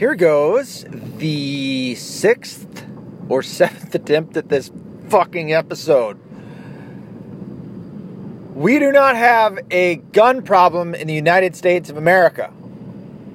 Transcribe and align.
here 0.00 0.14
goes 0.14 0.86
the 1.18 1.94
sixth 1.94 2.86
or 3.28 3.42
seventh 3.42 3.94
attempt 4.00 4.34
at 4.34 4.48
this 4.48 4.72
fucking 5.10 5.52
episode. 5.52 6.18
We 8.54 8.78
do 8.78 8.92
not 8.92 9.14
have 9.16 9.58
a 9.70 9.96
gun 9.96 10.40
problem 10.40 10.94
in 10.94 11.06
the 11.06 11.12
United 11.12 11.54
States 11.54 11.90
of 11.90 11.98
America. 11.98 12.50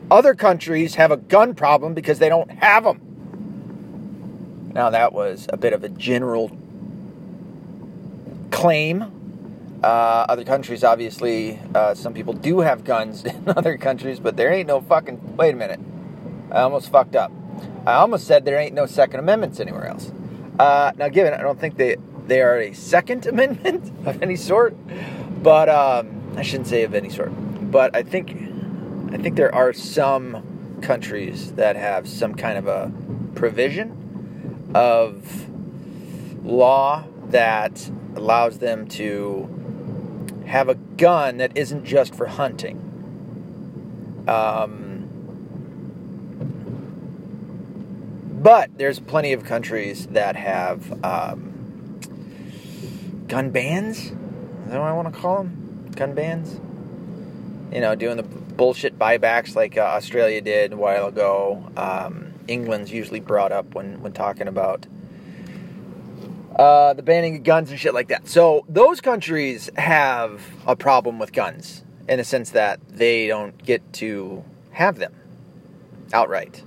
Other 0.09 0.33
countries 0.33 0.95
have 0.95 1.11
a 1.11 1.17
gun 1.17 1.53
problem 1.53 1.93
because 1.93 2.17
they 2.17 2.29
don't 2.29 2.49
have 2.49 2.83
them. 2.83 4.71
Now, 4.73 4.89
that 4.89 5.13
was 5.13 5.45
a 5.53 5.57
bit 5.57 5.73
of 5.73 5.83
a 5.83 5.89
general 5.89 6.49
claim. 8.49 9.03
Uh, 9.83 10.25
other 10.29 10.43
countries, 10.43 10.83
obviously, 10.83 11.59
uh, 11.75 11.93
some 11.93 12.15
people 12.15 12.33
do 12.33 12.61
have 12.61 12.83
guns 12.83 13.23
in 13.25 13.49
other 13.49 13.77
countries, 13.77 14.19
but 14.19 14.35
there 14.35 14.51
ain't 14.51 14.67
no 14.67 14.81
fucking. 14.81 15.37
Wait 15.37 15.53
a 15.53 15.57
minute. 15.57 15.79
I 16.51 16.61
almost 16.61 16.91
fucked 16.91 17.15
up. 17.15 17.31
I 17.85 17.93
almost 17.93 18.27
said 18.27 18.45
there 18.45 18.59
ain't 18.59 18.73
no 18.73 18.85
Second 18.85 19.19
Amendments 19.19 19.59
anywhere 19.59 19.87
else. 19.87 20.11
Uh, 20.57 20.91
now, 20.97 21.09
given 21.09 21.33
I 21.33 21.41
don't 21.41 21.59
think 21.59 21.77
they 21.77 21.97
they 22.27 22.41
are 22.41 22.57
a 22.57 22.73
Second 22.73 23.25
Amendment 23.27 23.91
of 24.07 24.21
any 24.21 24.35
sort, 24.35 24.75
but 25.43 25.69
um, 25.69 26.33
I 26.35 26.41
shouldn't 26.41 26.67
say 26.67 26.83
of 26.83 26.93
any 26.93 27.09
sort. 27.09 27.31
But 27.71 27.95
I 27.95 28.03
think 28.03 28.31
I 29.13 29.17
think 29.17 29.35
there 29.35 29.53
are 29.53 29.73
some 29.73 30.79
countries 30.81 31.53
that 31.53 31.75
have 31.75 32.07
some 32.07 32.35
kind 32.35 32.57
of 32.57 32.67
a 32.67 32.91
provision 33.35 34.71
of 34.73 35.47
law 36.43 37.03
that 37.27 37.89
allows 38.15 38.59
them 38.59 38.87
to 38.87 39.49
have 40.45 40.69
a 40.69 40.75
gun 40.75 41.37
that 41.37 41.55
isn't 41.57 41.85
just 41.85 42.13
for 42.15 42.27
hunting. 42.27 42.77
Um, 44.27 44.84
but 48.45 48.69
there's 48.77 48.99
plenty 48.99 49.33
of 49.33 49.43
countries 49.43 50.05
that 50.05 50.35
have 50.35 51.03
um, 51.03 51.99
gun 53.27 53.49
bans. 53.49 53.97
Is 53.97 54.11
that 54.67 54.79
what 54.79 54.87
I 54.87 54.93
want 54.93 55.11
to 55.11 55.19
call 55.19 55.37
them? 55.37 55.91
Gun 55.95 56.13
bans? 56.13 56.53
You 57.73 57.81
know, 57.81 57.95
doing 57.95 58.17
the 58.17 58.21
bullshit 58.21 58.99
buybacks 58.99 59.55
like 59.55 59.79
uh, 59.79 59.81
Australia 59.81 60.41
did 60.41 60.73
a 60.73 60.77
while 60.77 61.07
ago. 61.07 61.71
Um, 61.75 62.33
England's 62.47 62.91
usually 62.91 63.19
brought 63.19 63.51
up 63.51 63.73
when, 63.73 63.99
when 64.03 64.13
talking 64.13 64.47
about 64.47 64.85
uh, 66.55 66.93
the 66.93 67.01
banning 67.01 67.37
of 67.37 67.43
guns 67.43 67.71
and 67.71 67.79
shit 67.79 67.95
like 67.95 68.09
that. 68.09 68.27
So 68.27 68.63
those 68.69 69.01
countries 69.01 69.71
have 69.75 70.39
a 70.67 70.75
problem 70.75 71.17
with 71.17 71.33
guns 71.33 71.83
in 72.07 72.19
the 72.19 72.23
sense 72.23 72.51
that 72.51 72.79
they 72.89 73.25
don't 73.25 73.57
get 73.65 73.81
to 73.93 74.43
have 74.69 74.97
them 74.97 75.15
outright, 76.13 76.61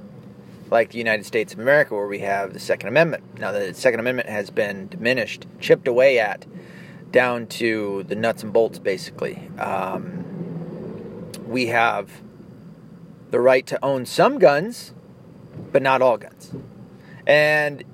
like 0.70 0.91
the 0.91 0.98
United 0.98 1.24
States 1.24 1.52
of 1.52 1.58
America, 1.58 1.94
where 1.94 2.06
we 2.06 2.20
have 2.20 2.52
the 2.52 2.61
Second 2.61 2.88
Amendment. 2.88 3.38
Now 3.38 3.52
the 3.52 3.74
Second 3.74 4.00
Amendment 4.00 4.28
has 4.28 4.50
been 4.50 4.88
diminished, 4.88 5.47
chipped 5.60 5.88
away 5.88 6.19
at, 6.19 6.47
down 7.10 7.47
to 7.47 8.05
the 8.05 8.14
nuts 8.14 8.42
and 8.42 8.52
bolts, 8.52 8.78
basically. 8.78 9.48
Um, 9.58 10.25
we 11.47 11.66
have 11.69 12.20
the 13.30 13.41
right 13.41 13.66
to 13.66 13.83
own 13.84 14.06
some 14.06 14.38
guns, 14.38 14.92
but 15.72 15.83
not 15.83 16.02
all 16.02 16.16
guns. 16.16 16.52
And 17.27 17.84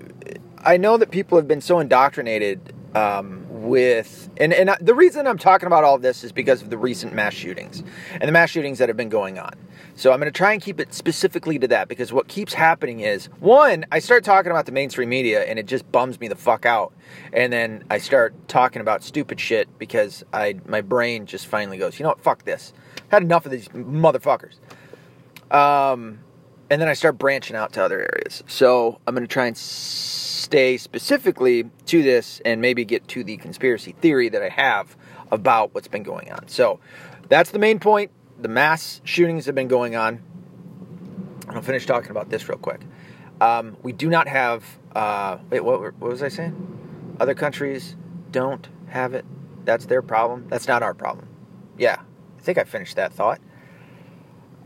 I 0.58 0.76
know 0.76 0.96
that 0.96 1.10
people 1.10 1.38
have 1.38 1.48
been 1.48 1.60
so 1.60 1.80
indoctrinated 1.80 2.72
um, 2.94 3.43
with, 3.54 4.28
and, 4.36 4.52
and 4.52 4.76
the 4.80 4.94
reason 4.94 5.28
I'm 5.28 5.38
talking 5.38 5.68
about 5.68 5.84
all 5.84 5.96
this 5.96 6.24
is 6.24 6.32
because 6.32 6.60
of 6.60 6.70
the 6.70 6.76
recent 6.76 7.12
mass 7.12 7.34
shootings 7.34 7.84
and 8.12 8.22
the 8.22 8.32
mass 8.32 8.50
shootings 8.50 8.78
that 8.78 8.88
have 8.88 8.96
been 8.96 9.08
going 9.08 9.38
on. 9.38 9.52
So 9.94 10.12
I'm 10.12 10.18
going 10.18 10.30
to 10.30 10.36
try 10.36 10.52
and 10.52 10.60
keep 10.60 10.80
it 10.80 10.92
specifically 10.92 11.56
to 11.60 11.68
that 11.68 11.86
because 11.86 12.12
what 12.12 12.26
keeps 12.26 12.52
happening 12.52 13.00
is 13.00 13.26
one, 13.38 13.86
I 13.92 14.00
start 14.00 14.24
talking 14.24 14.50
about 14.50 14.66
the 14.66 14.72
mainstream 14.72 15.08
media 15.08 15.44
and 15.44 15.56
it 15.56 15.66
just 15.66 15.90
bums 15.92 16.18
me 16.18 16.26
the 16.26 16.34
fuck 16.34 16.66
out, 16.66 16.92
and 17.32 17.52
then 17.52 17.84
I 17.90 17.98
start 17.98 18.34
talking 18.48 18.80
about 18.80 19.04
stupid 19.04 19.38
shit 19.38 19.68
because 19.78 20.24
I 20.32 20.56
my 20.66 20.80
brain 20.80 21.26
just 21.26 21.46
finally 21.46 21.78
goes, 21.78 22.00
you 22.00 22.02
know 22.02 22.10
what, 22.10 22.20
fuck 22.20 22.44
this, 22.44 22.72
had 23.08 23.22
enough 23.22 23.46
of 23.46 23.52
these 23.52 23.68
motherfuckers. 23.68 24.56
Um, 25.52 26.18
and 26.70 26.80
then 26.80 26.88
I 26.88 26.94
start 26.94 27.18
branching 27.18 27.56
out 27.56 27.72
to 27.74 27.84
other 27.84 28.00
areas. 28.00 28.42
So 28.46 29.00
I'm 29.06 29.14
going 29.14 29.26
to 29.26 29.32
try 29.32 29.46
and 29.46 29.56
stay 29.56 30.76
specifically 30.76 31.70
to 31.86 32.02
this 32.02 32.40
and 32.44 32.60
maybe 32.60 32.84
get 32.84 33.06
to 33.08 33.24
the 33.24 33.36
conspiracy 33.36 33.92
theory 34.00 34.28
that 34.28 34.42
I 34.42 34.48
have 34.48 34.96
about 35.30 35.74
what's 35.74 35.88
been 35.88 36.02
going 36.02 36.30
on. 36.32 36.48
So 36.48 36.80
that's 37.28 37.50
the 37.50 37.58
main 37.58 37.78
point. 37.78 38.10
The 38.40 38.48
mass 38.48 39.00
shootings 39.04 39.46
have 39.46 39.54
been 39.54 39.68
going 39.68 39.96
on. 39.96 40.22
I'll 41.48 41.62
finish 41.62 41.86
talking 41.86 42.10
about 42.10 42.30
this 42.30 42.48
real 42.48 42.58
quick. 42.58 42.80
Um, 43.40 43.76
we 43.82 43.92
do 43.92 44.08
not 44.08 44.28
have. 44.28 44.64
Uh, 44.94 45.38
wait, 45.50 45.60
what, 45.60 45.80
what 45.80 46.10
was 46.10 46.22
I 46.22 46.28
saying? 46.28 47.16
Other 47.20 47.34
countries 47.34 47.96
don't 48.30 48.68
have 48.88 49.14
it. 49.14 49.24
That's 49.64 49.86
their 49.86 50.02
problem. 50.02 50.46
That's 50.48 50.68
not 50.68 50.82
our 50.82 50.94
problem. 50.94 51.28
Yeah, 51.78 52.00
I 52.38 52.40
think 52.42 52.58
I 52.58 52.64
finished 52.64 52.96
that 52.96 53.12
thought. 53.12 53.40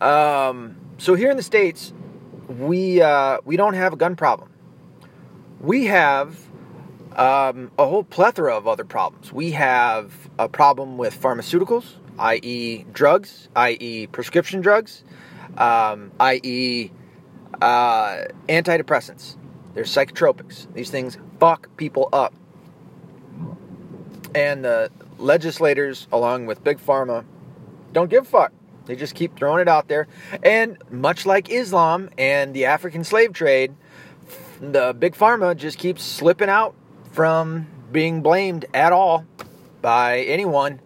Um, 0.01 0.77
so 0.99 1.15
here 1.15 1.31
in 1.31 1.37
the 1.37 1.43
states, 1.43 1.93
we 2.49 3.01
uh, 3.01 3.39
we 3.45 3.57
don't 3.57 3.75
have 3.75 3.93
a 3.93 3.97
gun 3.97 4.17
problem. 4.17 4.51
We 5.61 5.87
have 5.87 6.37
um, 7.17 7.71
a 7.79 7.87
whole 7.87 8.05
plethora 8.05 8.57
of 8.57 8.67
other 8.67 8.85
problems. 8.85 9.33
We 9.33 9.53
have 9.53 10.13
a 10.39 10.49
problem 10.49 10.99
with 10.99 11.21
pharmaceuticals, 11.21 11.95
i.e., 12.19 12.85
drugs, 12.93 13.49
i.e., 13.57 14.09
prescription 14.09 14.61
drugs, 14.61 15.05
um, 15.57 16.13
i.e., 16.21 16.91
uh, 17.63 18.17
antidepressants. 18.49 19.37
There's 19.75 19.91
psychotropics. 19.91 20.73
These 20.75 20.91
things 20.91 21.19
fuck 21.39 21.77
people 21.77 22.09
up. 22.13 22.35
And 24.35 24.65
the 24.65 24.91
legislators, 25.19 26.07
along 26.13 26.47
with 26.47 26.63
Big 26.63 26.79
Pharma, 26.79 27.25
don't 27.93 28.11
give 28.11 28.25
a 28.25 28.29
fuck. 28.29 28.53
They 28.89 28.97
just 28.97 29.15
keep 29.15 29.37
throwing 29.37 29.61
it 29.61 29.69
out 29.69 29.87
there. 29.87 30.09
And 30.43 30.79
much 30.91 31.27
like 31.27 31.51
Islam 31.51 32.09
and 32.17 32.55
the 32.55 32.65
African 32.65 33.05
slave 33.05 33.35
trade, 33.35 33.75
the 34.61 34.97
big 34.99 35.15
pharma 35.15 35.55
just 35.55 35.77
keeps 35.77 36.03
slipping 36.03 36.49
out 36.49 36.75
from 37.13 37.67
being 37.93 38.23
blamed 38.23 38.65
at 38.73 38.95
all 38.95 39.27
by 39.83 40.21
anyone. 40.21 40.81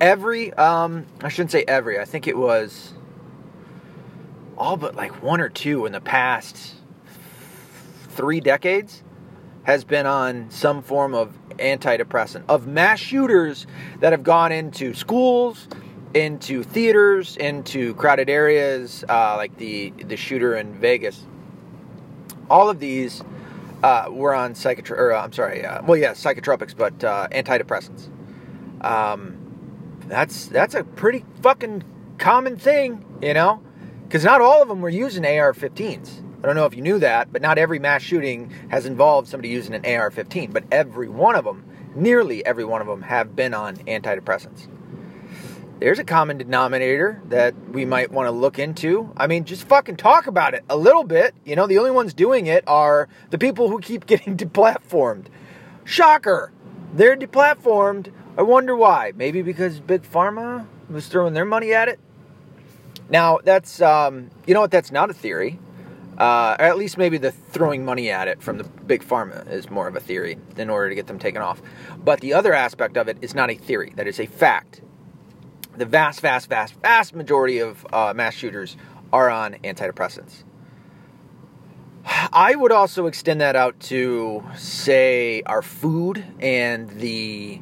Every, 0.00 0.52
um, 0.54 1.06
I 1.22 1.28
shouldn't 1.28 1.52
say 1.52 1.64
every, 1.66 2.00
I 2.00 2.04
think 2.04 2.26
it 2.26 2.36
was 2.36 2.92
all 4.58 4.76
but 4.76 4.96
like 4.96 5.22
one 5.22 5.40
or 5.40 5.48
two 5.48 5.86
in 5.86 5.92
the 5.92 6.00
past 6.00 6.74
three 8.08 8.40
decades 8.40 9.02
has 9.62 9.84
been 9.84 10.06
on 10.06 10.50
some 10.50 10.82
form 10.82 11.14
of 11.14 11.38
antidepressant 11.58 12.42
of 12.48 12.66
mass 12.66 12.98
shooters 12.98 13.66
that 14.00 14.12
have 14.12 14.24
gone 14.24 14.50
into 14.50 14.92
schools 14.92 15.68
into 16.14 16.62
theaters, 16.62 17.36
into 17.36 17.94
crowded 17.94 18.28
areas, 18.28 19.04
uh, 19.08 19.36
like 19.36 19.56
the 19.56 19.90
the 19.90 20.16
shooter 20.16 20.56
in 20.56 20.74
Vegas. 20.74 21.26
All 22.50 22.68
of 22.68 22.80
these 22.80 23.22
uh, 23.82 24.06
were 24.10 24.34
on 24.34 24.54
psychotro- 24.54 24.98
or, 24.98 25.12
uh, 25.12 25.24
I'm 25.24 25.32
sorry, 25.32 25.64
uh, 25.64 25.82
well, 25.82 25.96
yeah, 25.96 26.12
psychotropics, 26.12 26.76
but 26.76 27.02
uh, 27.02 27.28
antidepressants. 27.32 28.08
Um, 28.84 29.38
that's 30.06 30.46
that's 30.46 30.74
a 30.74 30.84
pretty 30.84 31.24
fucking 31.40 31.84
common 32.18 32.56
thing, 32.56 33.04
you 33.22 33.34
know, 33.34 33.62
because 34.04 34.24
not 34.24 34.40
all 34.40 34.62
of 34.62 34.68
them 34.68 34.80
were 34.80 34.88
using 34.88 35.24
AR-15s. 35.24 36.22
I 36.42 36.46
don't 36.46 36.56
know 36.56 36.66
if 36.66 36.74
you 36.74 36.82
knew 36.82 36.98
that, 36.98 37.32
but 37.32 37.40
not 37.40 37.56
every 37.56 37.78
mass 37.78 38.02
shooting 38.02 38.52
has 38.68 38.84
involved 38.84 39.28
somebody 39.28 39.48
using 39.48 39.74
an 39.74 39.86
AR-15, 39.86 40.52
but 40.52 40.64
every 40.72 41.08
one 41.08 41.36
of 41.36 41.44
them, 41.44 41.64
nearly 41.94 42.44
every 42.44 42.64
one 42.64 42.80
of 42.80 42.88
them, 42.88 43.02
have 43.02 43.36
been 43.36 43.54
on 43.54 43.76
antidepressants 43.76 44.66
there's 45.82 45.98
a 45.98 46.04
common 46.04 46.38
denominator 46.38 47.20
that 47.28 47.54
we 47.70 47.84
might 47.84 48.12
want 48.12 48.28
to 48.28 48.30
look 48.30 48.60
into. 48.60 49.12
I 49.16 49.26
mean, 49.26 49.44
just 49.44 49.64
fucking 49.64 49.96
talk 49.96 50.28
about 50.28 50.54
it 50.54 50.64
a 50.70 50.76
little 50.76 51.02
bit. 51.02 51.34
You 51.44 51.56
know, 51.56 51.66
the 51.66 51.78
only 51.78 51.90
ones 51.90 52.14
doing 52.14 52.46
it 52.46 52.62
are 52.68 53.08
the 53.30 53.38
people 53.38 53.68
who 53.68 53.80
keep 53.80 54.06
getting 54.06 54.36
deplatformed. 54.36 55.26
Shocker! 55.84 56.52
They're 56.94 57.16
deplatformed. 57.16 58.12
I 58.38 58.42
wonder 58.42 58.76
why. 58.76 59.12
Maybe 59.16 59.42
because 59.42 59.80
Big 59.80 60.02
Pharma 60.02 60.68
was 60.88 61.08
throwing 61.08 61.34
their 61.34 61.44
money 61.44 61.72
at 61.72 61.88
it? 61.88 61.98
Now, 63.10 63.40
that's, 63.42 63.82
um, 63.82 64.30
you 64.46 64.54
know 64.54 64.60
what, 64.60 64.70
that's 64.70 64.92
not 64.92 65.10
a 65.10 65.14
theory. 65.14 65.58
Uh, 66.16 66.54
or 66.60 66.66
at 66.66 66.78
least 66.78 66.96
maybe 66.96 67.18
the 67.18 67.32
throwing 67.32 67.84
money 67.84 68.08
at 68.08 68.28
it 68.28 68.40
from 68.40 68.58
the 68.58 68.64
big 68.64 69.02
pharma 69.02 69.50
is 69.50 69.70
more 69.70 69.88
of 69.88 69.96
a 69.96 70.00
theory 70.00 70.36
in 70.58 70.68
order 70.68 70.90
to 70.90 70.94
get 70.94 71.06
them 71.06 71.18
taken 71.18 71.40
off. 71.40 71.62
But 72.04 72.20
the 72.20 72.34
other 72.34 72.52
aspect 72.52 72.98
of 72.98 73.08
it 73.08 73.16
is 73.22 73.34
not 73.34 73.50
a 73.50 73.54
theory, 73.54 73.94
that 73.96 74.06
is 74.06 74.20
a 74.20 74.26
fact 74.26 74.82
the 75.76 75.86
vast, 75.86 76.20
vast, 76.20 76.48
vast, 76.48 76.74
vast 76.82 77.14
majority 77.14 77.58
of 77.58 77.86
uh, 77.92 78.12
mass 78.14 78.34
shooters 78.34 78.76
are 79.12 79.30
on 79.30 79.54
antidepressants. 79.64 80.44
I 82.04 82.54
would 82.56 82.72
also 82.72 83.06
extend 83.06 83.40
that 83.40 83.54
out 83.54 83.78
to, 83.80 84.42
say, 84.56 85.42
our 85.46 85.62
food 85.62 86.24
and 86.40 86.90
the 86.90 87.60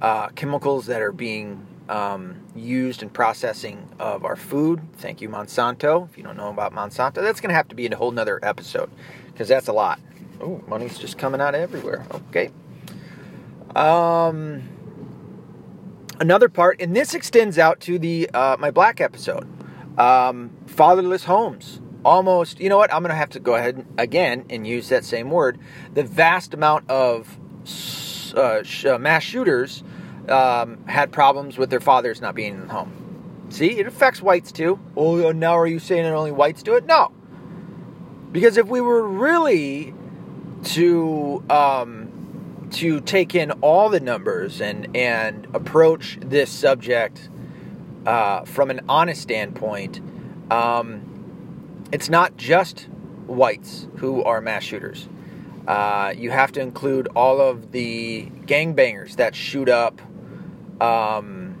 uh, 0.00 0.28
chemicals 0.28 0.86
that 0.86 1.02
are 1.02 1.12
being 1.12 1.66
um, 1.88 2.40
used 2.54 3.02
in 3.02 3.10
processing 3.10 3.88
of 3.98 4.24
our 4.24 4.36
food. 4.36 4.80
Thank 4.94 5.20
you, 5.20 5.28
Monsanto. 5.28 6.08
If 6.08 6.16
you 6.16 6.22
don't 6.22 6.36
know 6.36 6.50
about 6.50 6.72
Monsanto, 6.72 7.16
that's 7.16 7.40
going 7.40 7.50
to 7.50 7.56
have 7.56 7.68
to 7.68 7.74
be 7.74 7.86
in 7.86 7.92
a 7.92 7.96
whole 7.96 8.12
nother 8.12 8.38
episode 8.42 8.90
because 9.26 9.48
that's 9.48 9.68
a 9.68 9.72
lot. 9.72 9.98
Oh, 10.40 10.62
money's 10.68 10.98
just 10.98 11.18
coming 11.18 11.40
out 11.40 11.54
everywhere. 11.54 12.06
Okay. 12.30 12.50
Um, 13.74 14.62
another 16.20 16.48
part, 16.48 16.80
and 16.80 16.94
this 16.94 17.14
extends 17.14 17.58
out 17.58 17.80
to 17.80 17.98
the 17.98 18.28
uh, 18.32 18.56
my 18.58 18.70
black 18.70 19.00
episode. 19.00 19.48
Um, 19.98 20.50
fatherless 20.66 21.24
homes. 21.24 21.80
Almost, 22.04 22.60
you 22.60 22.68
know 22.68 22.76
what? 22.76 22.92
I'm 22.92 23.02
going 23.02 23.10
to 23.10 23.16
have 23.16 23.30
to 23.30 23.40
go 23.40 23.54
ahead 23.54 23.86
again 23.96 24.44
and 24.50 24.66
use 24.66 24.88
that 24.90 25.04
same 25.04 25.30
word. 25.30 25.58
The 25.94 26.02
vast 26.02 26.52
amount 26.52 26.90
of 26.90 27.38
uh, 28.36 28.62
uh, 28.86 28.98
mass 28.98 29.22
shooters 29.22 29.82
um, 30.28 30.84
had 30.86 31.12
problems 31.12 31.56
with 31.56 31.70
their 31.70 31.80
fathers 31.80 32.20
not 32.20 32.34
being 32.34 32.54
in 32.54 32.66
the 32.66 32.72
home. 32.74 33.46
See, 33.48 33.78
it 33.78 33.86
affects 33.86 34.20
whites 34.20 34.52
too. 34.52 34.78
Oh, 34.96 35.32
now 35.32 35.56
are 35.56 35.66
you 35.66 35.78
saying 35.78 36.02
that 36.02 36.12
only 36.12 36.32
whites 36.32 36.62
do 36.62 36.74
it? 36.74 36.84
No. 36.86 37.12
Because 38.32 38.56
if 38.56 38.66
we 38.66 38.80
were 38.80 39.06
really 39.06 39.94
to 40.64 41.42
um, 41.48 42.03
to 42.74 43.00
take 43.00 43.34
in 43.34 43.52
all 43.62 43.88
the 43.88 44.00
numbers 44.00 44.60
and 44.60 44.94
and 44.96 45.46
approach 45.54 46.18
this 46.20 46.50
subject 46.50 47.28
uh, 48.06 48.44
from 48.44 48.70
an 48.70 48.80
honest 48.88 49.22
standpoint, 49.22 50.00
um, 50.50 51.86
it's 51.92 52.08
not 52.08 52.36
just 52.36 52.88
whites 53.26 53.86
who 53.96 54.22
are 54.24 54.40
mass 54.40 54.64
shooters. 54.64 55.08
Uh, 55.66 56.12
you 56.14 56.30
have 56.30 56.52
to 56.52 56.60
include 56.60 57.08
all 57.16 57.40
of 57.40 57.72
the 57.72 58.26
gangbangers 58.46 59.16
that 59.16 59.34
shoot 59.34 59.68
up 59.68 60.00
um, 60.82 61.56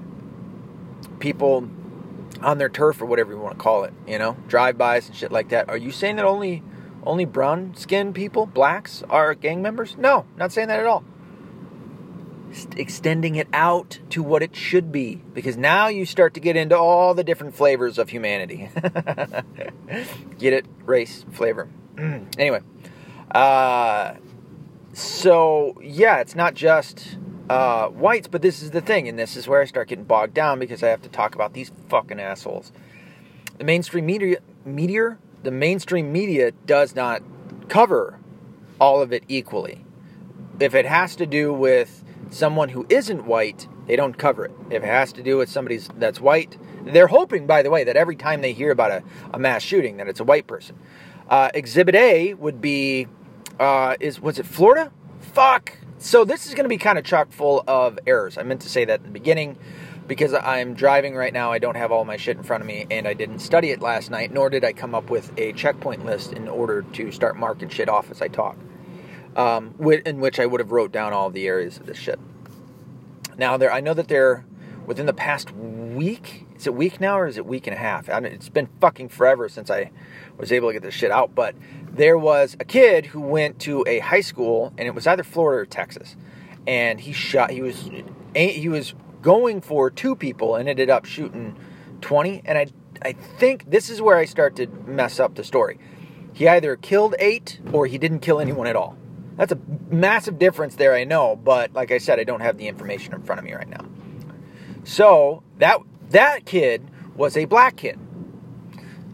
people 1.20 1.68
on 2.42 2.58
their 2.58 2.68
turf 2.68 3.00
or 3.00 3.06
whatever 3.06 3.32
you 3.32 3.38
want 3.38 3.56
to 3.56 3.62
call 3.62 3.84
it. 3.84 3.94
You 4.06 4.18
know, 4.18 4.36
drive-bys 4.48 5.06
and 5.06 5.16
shit 5.16 5.32
like 5.32 5.48
that. 5.50 5.70
Are 5.70 5.78
you 5.78 5.90
saying 5.90 6.16
that 6.16 6.26
only 6.26 6.62
only 7.04 7.24
brown-skinned 7.24 8.14
people, 8.14 8.46
blacks, 8.46 9.02
are 9.08 9.34
gang 9.34 9.62
members? 9.62 9.96
No, 9.96 10.26
not 10.36 10.52
saying 10.52 10.68
that 10.68 10.80
at 10.80 10.86
all 10.86 11.04
extending 12.76 13.34
it 13.34 13.48
out 13.52 13.98
to 14.10 14.22
what 14.22 14.42
it 14.42 14.54
should 14.54 14.92
be 14.92 15.16
because 15.32 15.56
now 15.56 15.88
you 15.88 16.06
start 16.06 16.34
to 16.34 16.40
get 16.40 16.56
into 16.56 16.76
all 16.76 17.14
the 17.14 17.24
different 17.24 17.54
flavors 17.54 17.98
of 17.98 18.10
humanity. 18.10 18.70
get 20.38 20.52
it? 20.52 20.66
Race, 20.84 21.24
flavor. 21.32 21.68
anyway, 22.38 22.60
uh, 23.32 24.14
so 24.92 25.76
yeah, 25.82 26.20
it's 26.20 26.34
not 26.34 26.54
just 26.54 27.18
uh, 27.48 27.88
whites, 27.88 28.28
but 28.28 28.42
this 28.42 28.62
is 28.62 28.70
the 28.70 28.80
thing, 28.80 29.08
and 29.08 29.18
this 29.18 29.36
is 29.36 29.48
where 29.48 29.60
I 29.60 29.64
start 29.64 29.88
getting 29.88 30.04
bogged 30.04 30.34
down 30.34 30.58
because 30.58 30.82
I 30.82 30.88
have 30.88 31.02
to 31.02 31.08
talk 31.08 31.34
about 31.34 31.52
these 31.52 31.70
fucking 31.88 32.20
assholes. 32.20 32.72
The 33.58 33.64
mainstream 33.64 34.06
media, 34.06 34.38
media, 34.64 35.18
the 35.44 35.50
mainstream 35.50 36.10
media 36.10 36.50
does 36.66 36.94
not 36.94 37.22
cover 37.68 38.18
all 38.80 39.00
of 39.00 39.12
it 39.12 39.24
equally. 39.28 39.84
If 40.58 40.74
it 40.74 40.86
has 40.86 41.14
to 41.16 41.26
do 41.26 41.52
with 41.52 42.02
someone 42.30 42.70
who 42.70 42.86
isn't 42.88 43.26
white, 43.26 43.68
they 43.86 43.96
don't 43.96 44.16
cover 44.16 44.46
it. 44.46 44.52
If 44.70 44.82
it 44.82 44.86
has 44.86 45.12
to 45.12 45.22
do 45.22 45.36
with 45.36 45.48
somebody 45.48 45.78
that's 45.96 46.20
white, 46.20 46.56
they're 46.84 47.06
hoping, 47.06 47.46
by 47.46 47.62
the 47.62 47.70
way, 47.70 47.84
that 47.84 47.96
every 47.96 48.16
time 48.16 48.40
they 48.40 48.52
hear 48.52 48.70
about 48.70 48.90
a, 48.90 49.02
a 49.32 49.38
mass 49.38 49.62
shooting, 49.62 49.98
that 49.98 50.08
it's 50.08 50.20
a 50.20 50.24
white 50.24 50.46
person. 50.46 50.78
Uh, 51.28 51.50
exhibit 51.54 51.94
A 51.94 52.34
would 52.34 52.60
be, 52.60 53.06
uh, 53.60 53.96
is 54.00 54.20
was 54.20 54.38
it 54.38 54.46
Florida? 54.46 54.92
Fuck. 55.20 55.78
So 55.98 56.24
this 56.24 56.46
is 56.46 56.54
going 56.54 56.64
to 56.64 56.68
be 56.68 56.76
kind 56.76 56.98
of 56.98 57.04
chock 57.04 57.32
full 57.32 57.64
of 57.66 57.98
errors. 58.06 58.36
I 58.36 58.42
meant 58.42 58.60
to 58.62 58.68
say 58.68 58.84
that 58.84 59.00
in 59.00 59.06
the 59.06 59.12
beginning 59.12 59.56
because 60.06 60.34
I'm 60.34 60.74
driving 60.74 61.14
right 61.14 61.32
now. 61.32 61.52
I 61.52 61.58
don't 61.58 61.76
have 61.76 61.92
all 61.92 62.04
my 62.04 62.16
shit 62.16 62.36
in 62.36 62.42
front 62.42 62.62
of 62.62 62.66
me, 62.66 62.86
and 62.90 63.08
I 63.08 63.14
didn't 63.14 63.38
study 63.38 63.70
it 63.70 63.80
last 63.80 64.10
night, 64.10 64.32
nor 64.32 64.50
did 64.50 64.64
I 64.64 64.72
come 64.72 64.94
up 64.94 65.10
with 65.10 65.32
a 65.38 65.52
checkpoint 65.52 66.04
list 66.04 66.32
in 66.32 66.48
order 66.48 66.82
to 66.82 67.10
start 67.12 67.36
marking 67.36 67.68
shit 67.68 67.88
off 67.88 68.10
as 68.10 68.20
I 68.20 68.28
talk 68.28 68.56
um, 69.36 69.74
in 70.04 70.20
which 70.20 70.38
I 70.38 70.46
would 70.46 70.60
have 70.60 70.72
wrote 70.72 70.92
down 70.92 71.12
all 71.12 71.30
the 71.30 71.46
areas 71.46 71.76
of 71.78 71.86
this 71.86 71.98
shit. 71.98 72.18
Now, 73.36 73.56
there, 73.56 73.72
I 73.72 73.80
know 73.80 73.94
that 73.94 74.08
they're 74.08 74.44
within 74.86 75.06
the 75.06 75.14
past 75.14 75.50
week. 75.52 76.46
Is 76.56 76.66
it 76.66 76.74
week 76.74 77.00
now 77.00 77.18
or 77.18 77.26
is 77.26 77.36
it 77.36 77.46
week 77.46 77.66
and 77.66 77.74
a 77.74 77.78
half? 77.78 78.08
I 78.08 78.20
mean, 78.20 78.32
it's 78.32 78.48
been 78.48 78.68
fucking 78.80 79.08
forever 79.08 79.48
since 79.48 79.70
I 79.70 79.90
was 80.38 80.52
able 80.52 80.68
to 80.68 80.74
get 80.74 80.82
this 80.82 80.94
shit 80.94 81.10
out. 81.10 81.34
But 81.34 81.54
there 81.90 82.16
was 82.16 82.56
a 82.60 82.64
kid 82.64 83.06
who 83.06 83.20
went 83.20 83.58
to 83.60 83.84
a 83.88 83.98
high 83.98 84.20
school, 84.20 84.72
and 84.78 84.86
it 84.86 84.94
was 84.94 85.06
either 85.06 85.24
Florida 85.24 85.62
or 85.62 85.66
Texas, 85.66 86.16
and 86.66 87.00
he 87.00 87.12
shot. 87.12 87.50
He 87.50 87.60
was 87.60 87.90
he 88.34 88.68
was 88.68 88.94
going 89.24 89.60
for 89.60 89.90
two 89.90 90.14
people 90.14 90.54
and 90.54 90.68
ended 90.68 90.90
up 90.90 91.06
shooting 91.06 91.56
twenty. 92.00 92.42
And 92.44 92.56
I 92.56 92.66
I 93.02 93.12
think 93.12 93.68
this 93.68 93.90
is 93.90 94.00
where 94.00 94.16
I 94.16 94.26
start 94.26 94.54
to 94.56 94.68
mess 94.86 95.18
up 95.18 95.34
the 95.34 95.42
story. 95.42 95.80
He 96.32 96.46
either 96.46 96.76
killed 96.76 97.16
eight 97.18 97.60
or 97.72 97.86
he 97.86 97.98
didn't 97.98 98.20
kill 98.20 98.38
anyone 98.38 98.68
at 98.68 98.76
all. 98.76 98.96
That's 99.36 99.52
a 99.52 99.58
massive 99.90 100.38
difference 100.38 100.76
there, 100.76 100.94
I 100.94 101.02
know, 101.02 101.34
but 101.34 101.72
like 101.72 101.90
I 101.90 101.98
said, 101.98 102.20
I 102.20 102.24
don't 102.24 102.40
have 102.40 102.56
the 102.56 102.68
information 102.68 103.14
in 103.14 103.22
front 103.22 103.40
of 103.40 103.44
me 103.44 103.52
right 103.52 103.68
now. 103.68 103.84
So 104.84 105.42
that 105.58 105.78
that 106.10 106.44
kid 106.44 106.88
was 107.16 107.36
a 107.36 107.46
black 107.46 107.76
kid. 107.76 107.98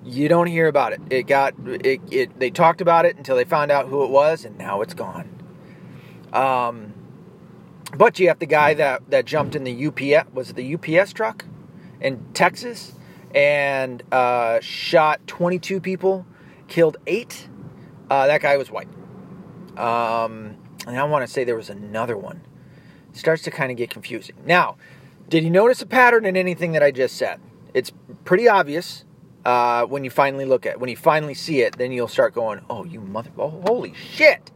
You 0.04 0.28
don't 0.28 0.46
hear 0.46 0.66
about 0.66 0.92
it. 0.92 1.00
It 1.08 1.22
got 1.26 1.54
it, 1.66 2.00
it 2.10 2.38
they 2.38 2.50
talked 2.50 2.80
about 2.80 3.06
it 3.06 3.16
until 3.16 3.36
they 3.36 3.44
found 3.44 3.70
out 3.70 3.86
who 3.86 4.04
it 4.04 4.10
was, 4.10 4.44
and 4.44 4.58
now 4.58 4.82
it's 4.82 4.94
gone. 4.94 5.28
Um, 6.32 6.89
but 7.96 8.18
you 8.18 8.28
have 8.28 8.38
the 8.38 8.46
guy 8.46 8.74
that 8.74 9.10
that 9.10 9.24
jumped 9.24 9.54
in 9.54 9.64
the 9.64 9.86
UPS 9.86 10.32
was 10.32 10.50
it 10.50 10.56
the 10.56 10.74
UPS 10.74 11.12
truck 11.12 11.44
in 12.00 12.24
Texas 12.34 12.94
and 13.34 14.02
uh, 14.12 14.58
shot 14.60 15.26
22 15.26 15.80
people, 15.80 16.26
killed 16.68 16.96
eight. 17.06 17.48
Uh, 18.10 18.26
that 18.26 18.40
guy 18.40 18.56
was 18.56 18.70
white. 18.70 18.88
Um, 19.76 20.56
and 20.86 20.98
I 20.98 21.04
want 21.04 21.26
to 21.26 21.32
say 21.32 21.44
there 21.44 21.56
was 21.56 21.70
another 21.70 22.16
one. 22.16 22.42
It 23.10 23.16
starts 23.16 23.42
to 23.42 23.50
kind 23.50 23.70
of 23.70 23.76
get 23.76 23.90
confusing. 23.90 24.36
Now, 24.44 24.76
did 25.28 25.44
you 25.44 25.50
notice 25.50 25.80
a 25.82 25.86
pattern 25.86 26.24
in 26.24 26.36
anything 26.36 26.72
that 26.72 26.82
I 26.82 26.90
just 26.90 27.16
said? 27.16 27.40
It's 27.72 27.92
pretty 28.24 28.48
obvious 28.48 29.04
uh, 29.44 29.84
when 29.84 30.02
you 30.04 30.10
finally 30.10 30.44
look 30.44 30.66
at, 30.66 30.80
when 30.80 30.90
you 30.90 30.96
finally 30.96 31.34
see 31.34 31.60
it. 31.60 31.78
Then 31.78 31.92
you'll 31.92 32.08
start 32.08 32.34
going, 32.34 32.60
"Oh, 32.68 32.84
you 32.84 33.00
mother! 33.00 33.30
Oh, 33.38 33.62
holy 33.66 33.94
shit!" 33.94 34.50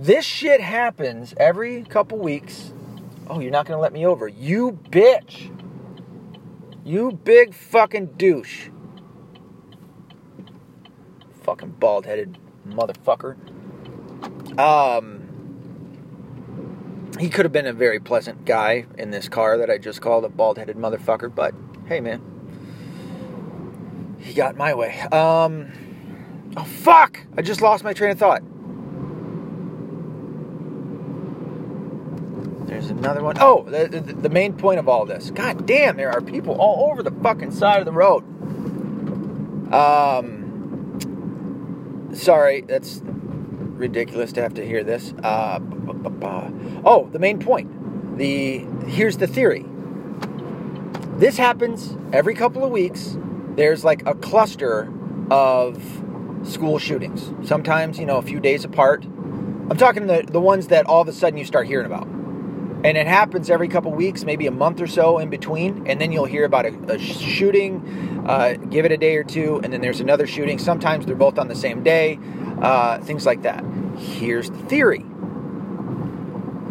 This 0.00 0.24
shit 0.24 0.62
happens 0.62 1.34
every 1.36 1.82
couple 1.82 2.16
weeks. 2.16 2.72
Oh, 3.28 3.38
you're 3.38 3.50
not 3.50 3.66
gonna 3.66 3.82
let 3.82 3.92
me 3.92 4.06
over, 4.06 4.26
you 4.26 4.78
bitch! 4.90 5.54
You 6.86 7.12
big 7.12 7.52
fucking 7.52 8.14
douche! 8.16 8.70
Fucking 11.42 11.72
bald 11.72 12.06
headed 12.06 12.38
motherfucker. 12.66 13.36
Um, 14.58 15.28
he 17.18 17.28
could 17.28 17.44
have 17.44 17.52
been 17.52 17.66
a 17.66 17.74
very 17.74 18.00
pleasant 18.00 18.46
guy 18.46 18.86
in 18.96 19.10
this 19.10 19.28
car 19.28 19.58
that 19.58 19.68
I 19.68 19.76
just 19.76 20.00
called 20.00 20.24
a 20.24 20.30
bald 20.30 20.56
headed 20.56 20.78
motherfucker, 20.78 21.34
but 21.34 21.54
hey, 21.88 22.00
man. 22.00 22.22
He 24.18 24.32
got 24.32 24.56
my 24.56 24.72
way. 24.72 24.98
Um, 24.98 25.70
oh, 26.56 26.64
fuck! 26.64 27.20
I 27.36 27.42
just 27.42 27.60
lost 27.60 27.84
my 27.84 27.92
train 27.92 28.12
of 28.12 28.18
thought. 28.18 28.42
There's 32.80 32.92
another 32.92 33.22
one. 33.22 33.36
Oh, 33.38 33.64
the, 33.64 33.88
the, 33.88 34.00
the 34.00 34.30
main 34.30 34.54
point 34.54 34.78
of 34.78 34.88
all 34.88 35.04
this. 35.04 35.30
God 35.30 35.66
damn, 35.66 35.98
there 35.98 36.10
are 36.10 36.22
people 36.22 36.54
all 36.54 36.90
over 36.90 37.02
the 37.02 37.10
fucking 37.10 37.50
side 37.50 37.80
of 37.80 37.84
the 37.84 37.92
road. 37.92 38.24
Um, 39.70 40.98
sorry, 42.14 42.62
that's 42.62 43.02
ridiculous 43.04 44.32
to 44.32 44.40
have 44.40 44.54
to 44.54 44.66
hear 44.66 44.82
this. 44.82 45.12
Uh, 45.22 45.60
oh, 46.86 47.10
the 47.12 47.18
main 47.18 47.38
point. 47.38 48.16
The 48.16 48.60
here's 48.86 49.18
the 49.18 49.26
theory. 49.26 49.66
This 51.18 51.36
happens 51.36 51.98
every 52.14 52.34
couple 52.34 52.64
of 52.64 52.70
weeks. 52.70 53.18
There's 53.56 53.84
like 53.84 54.06
a 54.06 54.14
cluster 54.14 54.90
of 55.30 55.82
school 56.44 56.78
shootings. 56.78 57.30
Sometimes, 57.46 57.98
you 57.98 58.06
know, 58.06 58.16
a 58.16 58.22
few 58.22 58.40
days 58.40 58.64
apart. 58.64 59.04
I'm 59.04 59.76
talking 59.76 60.06
the 60.06 60.24
the 60.26 60.40
ones 60.40 60.68
that 60.68 60.86
all 60.86 61.02
of 61.02 61.08
a 61.08 61.12
sudden 61.12 61.38
you 61.38 61.44
start 61.44 61.66
hearing 61.66 61.84
about. 61.84 62.08
And 62.82 62.96
it 62.96 63.06
happens 63.06 63.50
every 63.50 63.68
couple 63.68 63.92
weeks, 63.92 64.24
maybe 64.24 64.46
a 64.46 64.50
month 64.50 64.80
or 64.80 64.86
so 64.86 65.18
in 65.18 65.28
between, 65.28 65.86
and 65.86 66.00
then 66.00 66.12
you'll 66.12 66.24
hear 66.24 66.44
about 66.44 66.64
a, 66.64 66.94
a 66.94 66.98
shooting. 66.98 68.24
Uh, 68.26 68.54
give 68.54 68.84
it 68.84 68.92
a 68.92 68.96
day 68.96 69.16
or 69.16 69.24
two, 69.24 69.60
and 69.62 69.72
then 69.72 69.80
there's 69.80 70.00
another 70.00 70.26
shooting. 70.26 70.58
Sometimes 70.58 71.04
they're 71.04 71.14
both 71.14 71.38
on 71.38 71.48
the 71.48 71.54
same 71.54 71.82
day, 71.82 72.18
uh, 72.62 72.98
things 73.00 73.26
like 73.26 73.42
that. 73.42 73.64
Here's 73.98 74.50
the 74.50 74.58
theory 74.58 75.04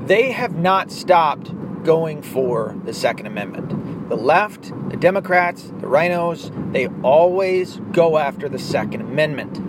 they 0.09 0.31
have 0.31 0.55
not 0.55 0.91
stopped 0.91 1.53
going 1.83 2.23
for 2.23 2.75
the 2.83 2.93
Second 2.93 3.27
Amendment. 3.27 4.09
The 4.09 4.15
left, 4.15 4.71
the 4.89 4.97
Democrats, 4.97 5.63
the 5.63 5.85
RINOs, 5.85 6.73
they 6.73 6.87
always 7.03 7.77
go 7.91 8.17
after 8.17 8.49
the 8.49 8.57
Second 8.57 9.01
Amendment. 9.01 9.68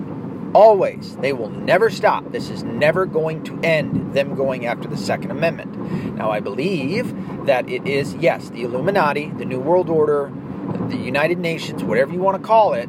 Always. 0.53 1.17
They 1.17 1.33
will 1.33 1.51
never 1.51 1.91
stop. 1.91 2.33
This 2.33 2.51
is 2.51 2.63
never 2.65 3.07
going 3.07 3.45
to 3.45 3.59
end 3.63 4.15
them 4.15 4.35
going 4.35 4.67
after 4.67 4.89
the 4.89 4.97
Second 4.97 5.31
Amendment. 5.31 6.17
Now, 6.17 6.31
I 6.31 6.41
believe 6.41 7.47
that 7.47 7.69
it 7.69 7.87
is, 7.87 8.15
yes, 8.17 8.51
the 8.51 8.63
Illuminati, 8.63 9.31
the 9.31 9.45
New 9.45 9.61
World 9.61 9.89
Order, 9.89 10.33
the 10.89 10.97
United 10.97 11.39
Nations, 11.39 11.85
whatever 11.85 12.13
you 12.13 12.19
want 12.21 12.41
to 12.41 12.47
call 12.47 12.73
it, 12.75 12.89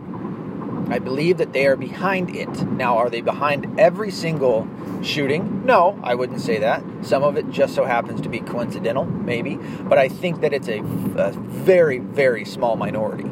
I 0.90 1.00
believe 1.00 1.38
that 1.38 1.54
they 1.54 1.68
are 1.68 1.78
behind 1.78 2.36
it. 2.36 2.50
Now, 2.64 2.98
are 2.98 3.10
they 3.10 3.22
behind 3.22 3.80
every 3.80 4.12
single 4.12 4.68
shooting? 5.02 5.64
No, 5.66 5.98
I 6.04 6.16
wouldn't 6.16 6.42
say 6.42 6.58
that. 6.60 6.84
Some 7.02 7.24
of 7.24 7.38
it 7.38 7.50
just 7.50 7.76
so 7.76 7.86
happens 7.86 8.20
to 8.22 8.30
be 8.30 8.40
coincidental, 8.40 9.06
maybe. 9.06 9.56
But 9.56 9.98
I 9.98 10.10
think 10.10 10.42
that 10.42 10.52
it's 10.52 10.68
a, 10.68 10.80
a 10.80 11.32
very, 11.32 12.00
very 12.00 12.44
small 12.44 12.76
minority. 12.76 13.24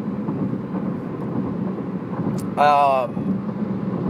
Um, 2.57 3.38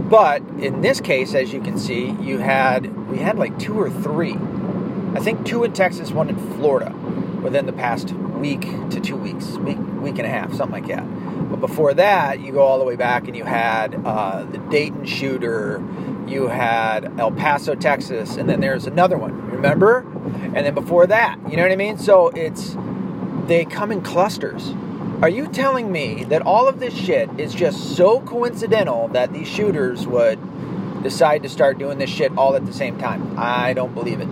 but 0.08 0.42
in 0.58 0.80
this 0.80 1.00
case, 1.00 1.34
as 1.34 1.52
you 1.52 1.60
can 1.60 1.78
see, 1.78 2.10
you 2.20 2.38
had 2.38 3.08
we 3.08 3.18
had 3.18 3.38
like 3.38 3.58
two 3.58 3.78
or 3.78 3.90
three. 3.90 4.36
I 5.14 5.20
think 5.20 5.44
two 5.44 5.64
in 5.64 5.72
Texas, 5.72 6.12
one 6.12 6.28
in 6.28 6.36
Florida, 6.54 6.92
within 7.42 7.66
the 7.66 7.72
past 7.72 8.12
week 8.12 8.62
to 8.90 9.00
two 9.00 9.16
weeks, 9.16 9.56
week 9.58 9.78
week 10.00 10.18
and 10.18 10.26
a 10.26 10.30
half, 10.30 10.54
something 10.54 10.82
like 10.82 10.88
that. 10.88 11.04
But 11.50 11.60
before 11.60 11.94
that, 11.94 12.40
you 12.40 12.52
go 12.52 12.62
all 12.62 12.78
the 12.78 12.84
way 12.84 12.96
back 12.96 13.26
and 13.26 13.36
you 13.36 13.44
had 13.44 14.00
uh, 14.04 14.44
the 14.44 14.58
Dayton 14.58 15.04
shooter, 15.04 15.82
you 16.26 16.48
had 16.48 17.18
El 17.18 17.32
Paso, 17.32 17.74
Texas, 17.74 18.36
and 18.36 18.48
then 18.48 18.60
there's 18.60 18.86
another 18.86 19.18
one, 19.18 19.32
remember? 19.50 20.06
And 20.54 20.64
then 20.64 20.74
before 20.74 21.06
that, 21.08 21.38
you 21.50 21.56
know 21.56 21.62
what 21.62 21.72
I 21.72 21.76
mean? 21.76 21.98
So 21.98 22.28
it's, 22.28 22.76
they 23.46 23.64
come 23.64 23.90
in 23.90 24.00
clusters. 24.02 24.72
Are 25.22 25.28
you 25.28 25.48
telling 25.48 25.92
me 25.92 26.24
that 26.24 26.40
all 26.40 26.66
of 26.66 26.80
this 26.80 26.94
shit 26.94 27.28
is 27.38 27.52
just 27.52 27.94
so 27.94 28.22
coincidental 28.22 29.08
that 29.08 29.34
these 29.34 29.46
shooters 29.46 30.06
would 30.06 30.38
decide 31.02 31.42
to 31.42 31.50
start 31.50 31.76
doing 31.76 31.98
this 31.98 32.08
shit 32.08 32.32
all 32.38 32.56
at 32.56 32.64
the 32.64 32.72
same 32.72 32.96
time? 32.96 33.34
I 33.38 33.74
don't 33.74 33.94
believe 33.94 34.22
it. 34.22 34.28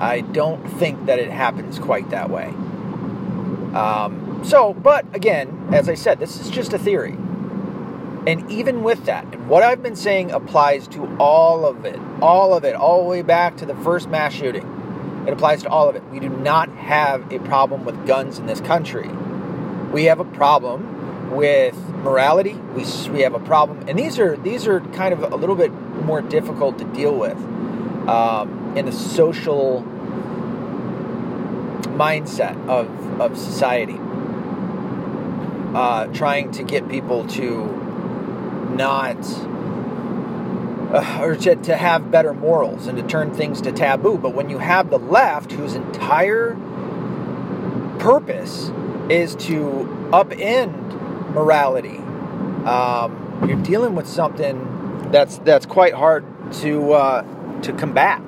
I 0.00 0.22
don't 0.22 0.66
think 0.78 1.04
that 1.04 1.18
it 1.18 1.30
happens 1.30 1.78
quite 1.78 2.08
that 2.10 2.30
way. 2.30 2.46
Um, 3.74 4.40
so, 4.42 4.72
but 4.72 5.04
again, 5.14 5.68
as 5.70 5.86
I 5.86 5.94
said, 5.96 6.18
this 6.18 6.40
is 6.40 6.48
just 6.48 6.72
a 6.72 6.78
theory. 6.78 7.12
And 8.26 8.50
even 8.50 8.82
with 8.82 9.04
that, 9.04 9.26
and 9.34 9.50
what 9.50 9.62
I've 9.62 9.82
been 9.82 9.96
saying 9.96 10.30
applies 10.30 10.88
to 10.88 11.14
all 11.18 11.66
of 11.66 11.84
it, 11.84 12.00
all 12.22 12.54
of 12.54 12.64
it, 12.64 12.74
all 12.74 13.02
the 13.02 13.08
way 13.10 13.20
back 13.20 13.58
to 13.58 13.66
the 13.66 13.74
first 13.76 14.08
mass 14.08 14.32
shooting. 14.32 15.24
It 15.26 15.34
applies 15.34 15.62
to 15.64 15.68
all 15.68 15.90
of 15.90 15.96
it. 15.96 16.02
We 16.10 16.20
do 16.20 16.30
not 16.30 16.70
have 16.70 17.30
a 17.30 17.38
problem 17.40 17.84
with 17.84 18.06
guns 18.06 18.38
in 18.38 18.46
this 18.46 18.62
country. 18.62 19.10
We 19.90 20.04
have 20.04 20.20
a 20.20 20.24
problem 20.24 21.30
with 21.30 21.76
morality. 22.02 22.54
We, 22.74 22.84
we 23.10 23.22
have 23.22 23.34
a 23.34 23.40
problem, 23.40 23.88
and 23.88 23.98
these 23.98 24.18
are 24.18 24.36
these 24.36 24.66
are 24.66 24.80
kind 24.80 25.12
of 25.12 25.32
a 25.32 25.36
little 25.36 25.56
bit 25.56 25.72
more 26.04 26.22
difficult 26.22 26.78
to 26.78 26.84
deal 26.84 27.14
with 27.14 27.36
um, 28.08 28.76
in 28.76 28.86
the 28.86 28.92
social 28.92 29.82
mindset 31.96 32.56
of 32.68 33.20
of 33.20 33.36
society. 33.36 33.98
Uh, 35.74 36.06
trying 36.08 36.50
to 36.50 36.64
get 36.64 36.88
people 36.88 37.26
to 37.28 37.66
not 38.74 39.16
uh, 40.92 41.20
or 41.20 41.36
to, 41.36 41.54
to 41.54 41.76
have 41.76 42.10
better 42.10 42.34
morals 42.34 42.88
and 42.88 42.98
to 42.98 43.04
turn 43.04 43.32
things 43.32 43.60
to 43.60 43.70
taboo. 43.70 44.18
But 44.18 44.34
when 44.34 44.50
you 44.50 44.58
have 44.58 44.90
the 44.90 44.98
left, 44.98 45.52
whose 45.52 45.74
entire 45.74 46.56
purpose 48.00 48.70
is 49.10 49.34
to 49.36 50.08
upend 50.12 50.72
morality, 51.32 51.98
um, 52.66 53.44
you're 53.48 53.62
dealing 53.62 53.94
with 53.94 54.06
something 54.06 55.10
that's 55.10 55.38
that's 55.38 55.66
quite 55.66 55.94
hard 55.94 56.24
to 56.52 56.92
uh, 56.92 57.60
to 57.62 57.72
combat 57.72 58.22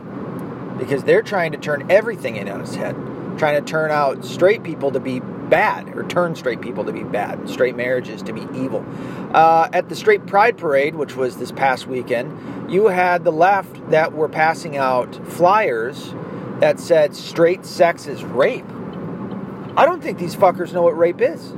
because 0.78 1.04
they're 1.04 1.22
trying 1.22 1.52
to 1.52 1.58
turn 1.58 1.90
everything 1.90 2.36
in 2.36 2.48
on 2.48 2.60
its 2.60 2.74
head 2.74 2.96
trying 3.38 3.62
to 3.62 3.70
turn 3.70 3.90
out 3.90 4.24
straight 4.24 4.62
people 4.62 4.92
to 4.92 5.00
be 5.00 5.20
bad 5.20 5.88
or 5.96 6.04
turn 6.04 6.34
straight 6.34 6.60
people 6.60 6.84
to 6.84 6.92
be 6.92 7.02
bad, 7.02 7.48
straight 7.48 7.76
marriages 7.76 8.22
to 8.22 8.32
be 8.32 8.42
evil. 8.54 8.84
Uh, 9.34 9.68
at 9.72 9.88
the 9.88 9.96
Straight 9.96 10.26
Pride 10.26 10.56
Parade, 10.56 10.94
which 10.94 11.16
was 11.16 11.36
this 11.36 11.52
past 11.52 11.86
weekend, 11.86 12.70
you 12.70 12.88
had 12.88 13.24
the 13.24 13.32
left 13.32 13.90
that 13.90 14.12
were 14.12 14.28
passing 14.28 14.76
out 14.76 15.14
flyers 15.26 16.14
that 16.60 16.78
said 16.78 17.14
straight 17.14 17.66
sex 17.66 18.06
is 18.06 18.24
rape. 18.24 18.64
I 19.76 19.86
don't 19.86 20.02
think 20.02 20.18
these 20.18 20.36
fuckers 20.36 20.72
know 20.72 20.82
what 20.82 20.96
rape 20.96 21.20
is. 21.20 21.52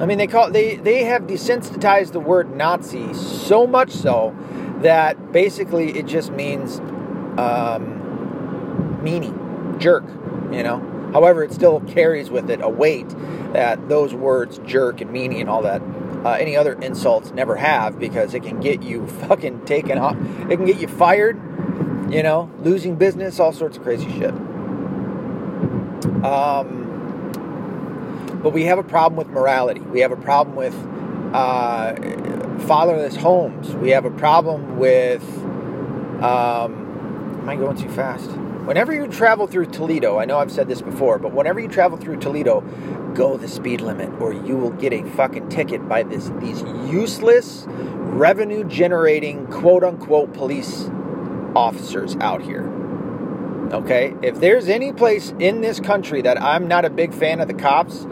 I 0.00 0.06
mean, 0.06 0.18
they 0.18 0.26
call 0.26 0.50
they 0.50 0.76
they 0.76 1.04
have 1.04 1.22
desensitized 1.22 2.12
the 2.12 2.20
word 2.20 2.54
Nazi 2.54 3.14
so 3.14 3.66
much 3.66 3.90
so 3.90 4.34
that 4.78 5.32
basically 5.32 5.96
it 5.96 6.06
just 6.06 6.32
means 6.32 6.80
um, 7.38 9.00
meanie, 9.02 9.78
jerk 9.78 10.04
you 10.54 10.62
know. 10.62 11.10
However, 11.12 11.44
it 11.44 11.52
still 11.52 11.80
carries 11.80 12.30
with 12.30 12.50
it 12.50 12.60
a 12.62 12.68
weight 12.68 13.08
that 13.52 13.88
those 13.88 14.14
words, 14.14 14.58
jerk 14.66 15.00
and 15.00 15.10
meanie 15.10 15.40
and 15.40 15.48
all 15.48 15.62
that, 15.62 15.80
uh, 16.24 16.30
any 16.30 16.56
other 16.56 16.72
insults 16.74 17.30
never 17.32 17.56
have 17.56 17.98
because 17.98 18.34
it 18.34 18.42
can 18.42 18.60
get 18.60 18.82
you 18.82 19.06
fucking 19.06 19.64
taken 19.64 19.98
off. 19.98 20.16
It 20.50 20.56
can 20.56 20.64
get 20.64 20.80
you 20.80 20.88
fired, 20.88 21.36
you 22.10 22.22
know, 22.22 22.50
losing 22.60 22.96
business, 22.96 23.38
all 23.38 23.52
sorts 23.52 23.76
of 23.76 23.82
crazy 23.82 24.10
shit. 24.10 24.34
Um, 26.24 26.83
but 28.44 28.52
we 28.52 28.64
have 28.64 28.78
a 28.78 28.84
problem 28.84 29.16
with 29.16 29.28
morality. 29.28 29.80
We 29.80 30.00
have 30.00 30.12
a 30.12 30.16
problem 30.16 30.54
with 30.54 30.74
uh, 31.34 31.96
fatherless 32.66 33.16
homes. 33.16 33.74
We 33.74 33.90
have 33.90 34.04
a 34.04 34.10
problem 34.10 34.78
with. 34.78 35.24
Um, 36.22 37.40
am 37.40 37.48
I 37.48 37.56
going 37.56 37.76
too 37.76 37.88
fast? 37.88 38.30
Whenever 38.66 38.94
you 38.94 39.06
travel 39.08 39.46
through 39.46 39.66
Toledo, 39.66 40.18
I 40.18 40.26
know 40.26 40.38
I've 40.38 40.52
said 40.52 40.68
this 40.68 40.80
before, 40.80 41.18
but 41.18 41.32
whenever 41.32 41.58
you 41.58 41.68
travel 41.68 41.98
through 41.98 42.18
Toledo, 42.18 42.60
go 43.14 43.36
the 43.36 43.48
speed 43.48 43.80
limit 43.80 44.10
or 44.20 44.32
you 44.32 44.56
will 44.56 44.70
get 44.70 44.92
a 44.92 45.02
fucking 45.10 45.48
ticket 45.48 45.86
by 45.88 46.02
this 46.02 46.30
these 46.40 46.62
useless 46.90 47.64
revenue 47.68 48.64
generating 48.64 49.46
quote 49.46 49.84
unquote 49.84 50.32
police 50.34 50.90
officers 51.56 52.16
out 52.16 52.42
here. 52.42 52.68
Okay? 53.72 54.14
If 54.22 54.40
there's 54.40 54.68
any 54.68 54.92
place 54.92 55.34
in 55.38 55.60
this 55.60 55.80
country 55.80 56.22
that 56.22 56.40
I'm 56.40 56.68
not 56.68 56.84
a 56.84 56.90
big 56.90 57.12
fan 57.14 57.40
of 57.40 57.48
the 57.48 57.54
cops, 57.54 58.06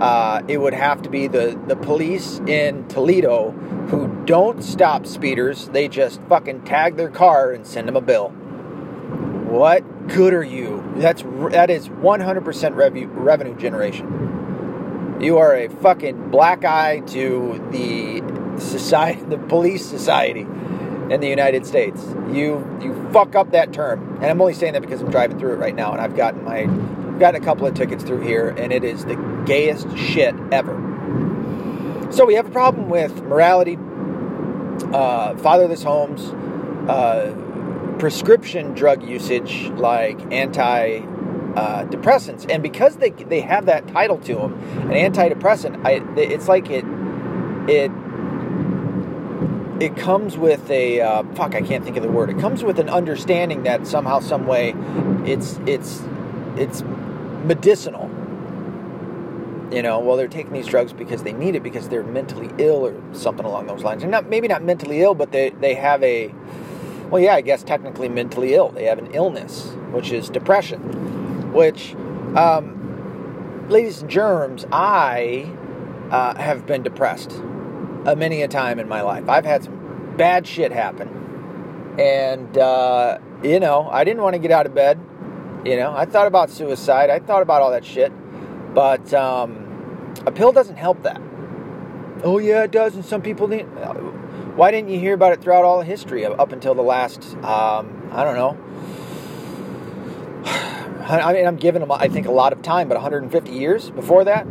uh, 0.00 0.42
it 0.48 0.58
would 0.58 0.74
have 0.74 1.02
to 1.02 1.08
be 1.08 1.28
the, 1.28 1.60
the 1.66 1.76
police 1.76 2.40
in 2.46 2.86
Toledo 2.88 3.52
who 3.88 4.08
don't 4.24 4.62
stop 4.62 5.06
speeders. 5.06 5.68
They 5.68 5.88
just 5.88 6.20
fucking 6.22 6.62
tag 6.62 6.96
their 6.96 7.10
car 7.10 7.52
and 7.52 7.66
send 7.66 7.86
them 7.86 7.96
a 7.96 8.00
bill. 8.00 8.30
What 9.48 10.08
good 10.08 10.34
are 10.34 10.42
you? 10.42 10.82
That's 10.96 11.22
that 11.50 11.70
is 11.70 11.88
100% 11.88 12.74
revenue 12.74 13.06
revenue 13.06 13.56
generation. 13.56 15.18
You 15.20 15.38
are 15.38 15.54
a 15.54 15.68
fucking 15.68 16.30
black 16.30 16.64
eye 16.64 17.00
to 17.08 17.68
the 17.70 18.60
society, 18.60 19.22
the 19.28 19.38
police 19.38 19.86
society 19.86 20.46
in 21.10 21.20
the 21.20 21.28
United 21.28 21.66
States. 21.66 22.02
You 22.32 22.66
you 22.82 23.10
fuck 23.12 23.36
up 23.36 23.52
that 23.52 23.72
term, 23.72 24.16
and 24.16 24.26
I'm 24.26 24.40
only 24.40 24.54
saying 24.54 24.72
that 24.72 24.82
because 24.82 25.00
I'm 25.02 25.10
driving 25.10 25.38
through 25.38 25.52
it 25.52 25.58
right 25.58 25.74
now, 25.74 25.92
and 25.92 26.00
I've 26.00 26.16
gotten 26.16 26.42
my 26.42 26.64
gotten 27.18 27.40
a 27.40 27.44
couple 27.44 27.66
of 27.66 27.74
tickets 27.74 28.02
through 28.02 28.22
here, 28.22 28.48
and 28.48 28.72
it 28.72 28.82
is 28.82 29.04
the 29.04 29.14
gayest 29.44 29.96
shit 29.96 30.34
ever. 30.52 30.80
So 32.10 32.24
we 32.26 32.34
have 32.34 32.46
a 32.46 32.50
problem 32.50 32.88
with 32.88 33.22
morality, 33.22 33.78
uh, 34.92 35.36
fatherless 35.36 35.82
homes. 35.82 36.22
Uh, 36.88 37.34
prescription 37.98 38.74
drug 38.74 39.02
usage 39.02 39.70
like 39.76 40.20
anti 40.32 40.98
uh, 40.98 41.84
depressants, 41.86 42.44
and 42.50 42.62
because 42.62 42.96
they 42.96 43.10
they 43.10 43.40
have 43.40 43.66
that 43.66 43.86
title 43.88 44.18
to 44.18 44.34
them, 44.34 44.54
an 44.90 45.12
antidepressant, 45.12 45.86
I, 45.86 46.02
it's 46.20 46.48
like 46.48 46.68
it 46.70 46.84
it 47.68 47.90
it 49.80 49.96
comes 49.96 50.36
with 50.36 50.70
a 50.70 51.00
uh, 51.00 51.22
fuck. 51.34 51.54
I 51.54 51.62
can't 51.62 51.84
think 51.84 51.96
of 51.96 52.02
the 52.02 52.10
word. 52.10 52.30
It 52.30 52.38
comes 52.38 52.62
with 52.62 52.78
an 52.78 52.88
understanding 52.88 53.62
that 53.64 53.86
somehow, 53.86 54.20
some 54.20 54.46
way, 54.46 54.74
it's 55.24 55.58
it's 55.66 56.02
it's 56.56 56.82
medicinal. 57.44 58.10
You 59.70 59.82
know, 59.82 59.98
well, 59.98 60.16
they're 60.16 60.28
taking 60.28 60.52
these 60.52 60.66
drugs 60.66 60.92
because 60.92 61.22
they 61.22 61.32
need 61.32 61.54
it 61.54 61.62
because 61.62 61.88
they're 61.88 62.04
mentally 62.04 62.50
ill 62.58 62.86
or 62.86 63.14
something 63.14 63.46
along 63.46 63.66
those 63.66 63.82
lines. 63.82 64.02
And 64.02 64.12
not 64.12 64.28
maybe 64.28 64.46
not 64.46 64.62
mentally 64.62 65.02
ill, 65.02 65.14
but 65.14 65.32
they 65.32 65.50
they 65.50 65.74
have 65.74 66.02
a 66.02 66.32
well, 67.10 67.22
yeah, 67.22 67.34
I 67.34 67.42
guess 67.42 67.62
technically 67.62 68.08
mentally 68.08 68.54
ill. 68.54 68.70
They 68.70 68.84
have 68.84 68.98
an 68.98 69.14
illness, 69.14 69.66
which 69.92 70.10
is 70.10 70.28
depression. 70.28 71.52
Which, 71.52 71.94
um, 72.34 73.66
ladies 73.68 74.00
and 74.00 74.10
germs, 74.10 74.66
I 74.72 75.48
uh, 76.10 76.34
have 76.34 76.66
been 76.66 76.82
depressed 76.82 77.30
uh, 78.04 78.14
many 78.16 78.42
a 78.42 78.48
time 78.48 78.78
in 78.78 78.88
my 78.88 79.02
life. 79.02 79.28
I've 79.28 79.44
had 79.44 79.64
some 79.64 80.16
bad 80.16 80.46
shit 80.46 80.72
happen. 80.72 81.94
And, 81.98 82.58
uh, 82.58 83.18
you 83.42 83.60
know, 83.60 83.88
I 83.88 84.04
didn't 84.04 84.22
want 84.22 84.34
to 84.34 84.40
get 84.40 84.50
out 84.50 84.66
of 84.66 84.74
bed. 84.74 84.98
You 85.64 85.76
know, 85.76 85.94
I 85.96 86.06
thought 86.06 86.26
about 86.26 86.50
suicide. 86.50 87.10
I 87.10 87.20
thought 87.20 87.42
about 87.42 87.62
all 87.62 87.70
that 87.70 87.84
shit. 87.84 88.12
But 88.74 89.14
um, 89.14 90.14
a 90.26 90.32
pill 90.32 90.52
doesn't 90.52 90.76
help 90.76 91.02
that. 91.04 91.20
oh 92.24 92.38
yeah, 92.38 92.64
it 92.64 92.70
does, 92.72 92.94
and 92.94 93.04
some 93.04 93.22
people 93.22 93.46
didn't. 93.46 93.68
Why 94.56 94.70
didn't 94.70 94.90
you 94.90 95.00
hear 95.00 95.14
about 95.14 95.32
it 95.32 95.42
throughout 95.42 95.64
all 95.64 95.80
history 95.82 96.24
up 96.24 96.52
until 96.52 96.74
the 96.74 96.82
last? 96.82 97.34
Um, 97.36 98.08
I 98.12 98.24
don't 98.24 98.36
know. 98.36 98.56
I 101.04 101.32
mean, 101.32 101.46
I'm 101.46 101.56
giving 101.56 101.80
them, 101.80 101.90
I 101.90 102.08
think, 102.08 102.26
a 102.26 102.32
lot 102.32 102.52
of 102.52 102.62
time, 102.62 102.88
but 102.88 102.94
150 102.94 103.50
years 103.50 103.90
before 103.90 104.24
that. 104.24 104.46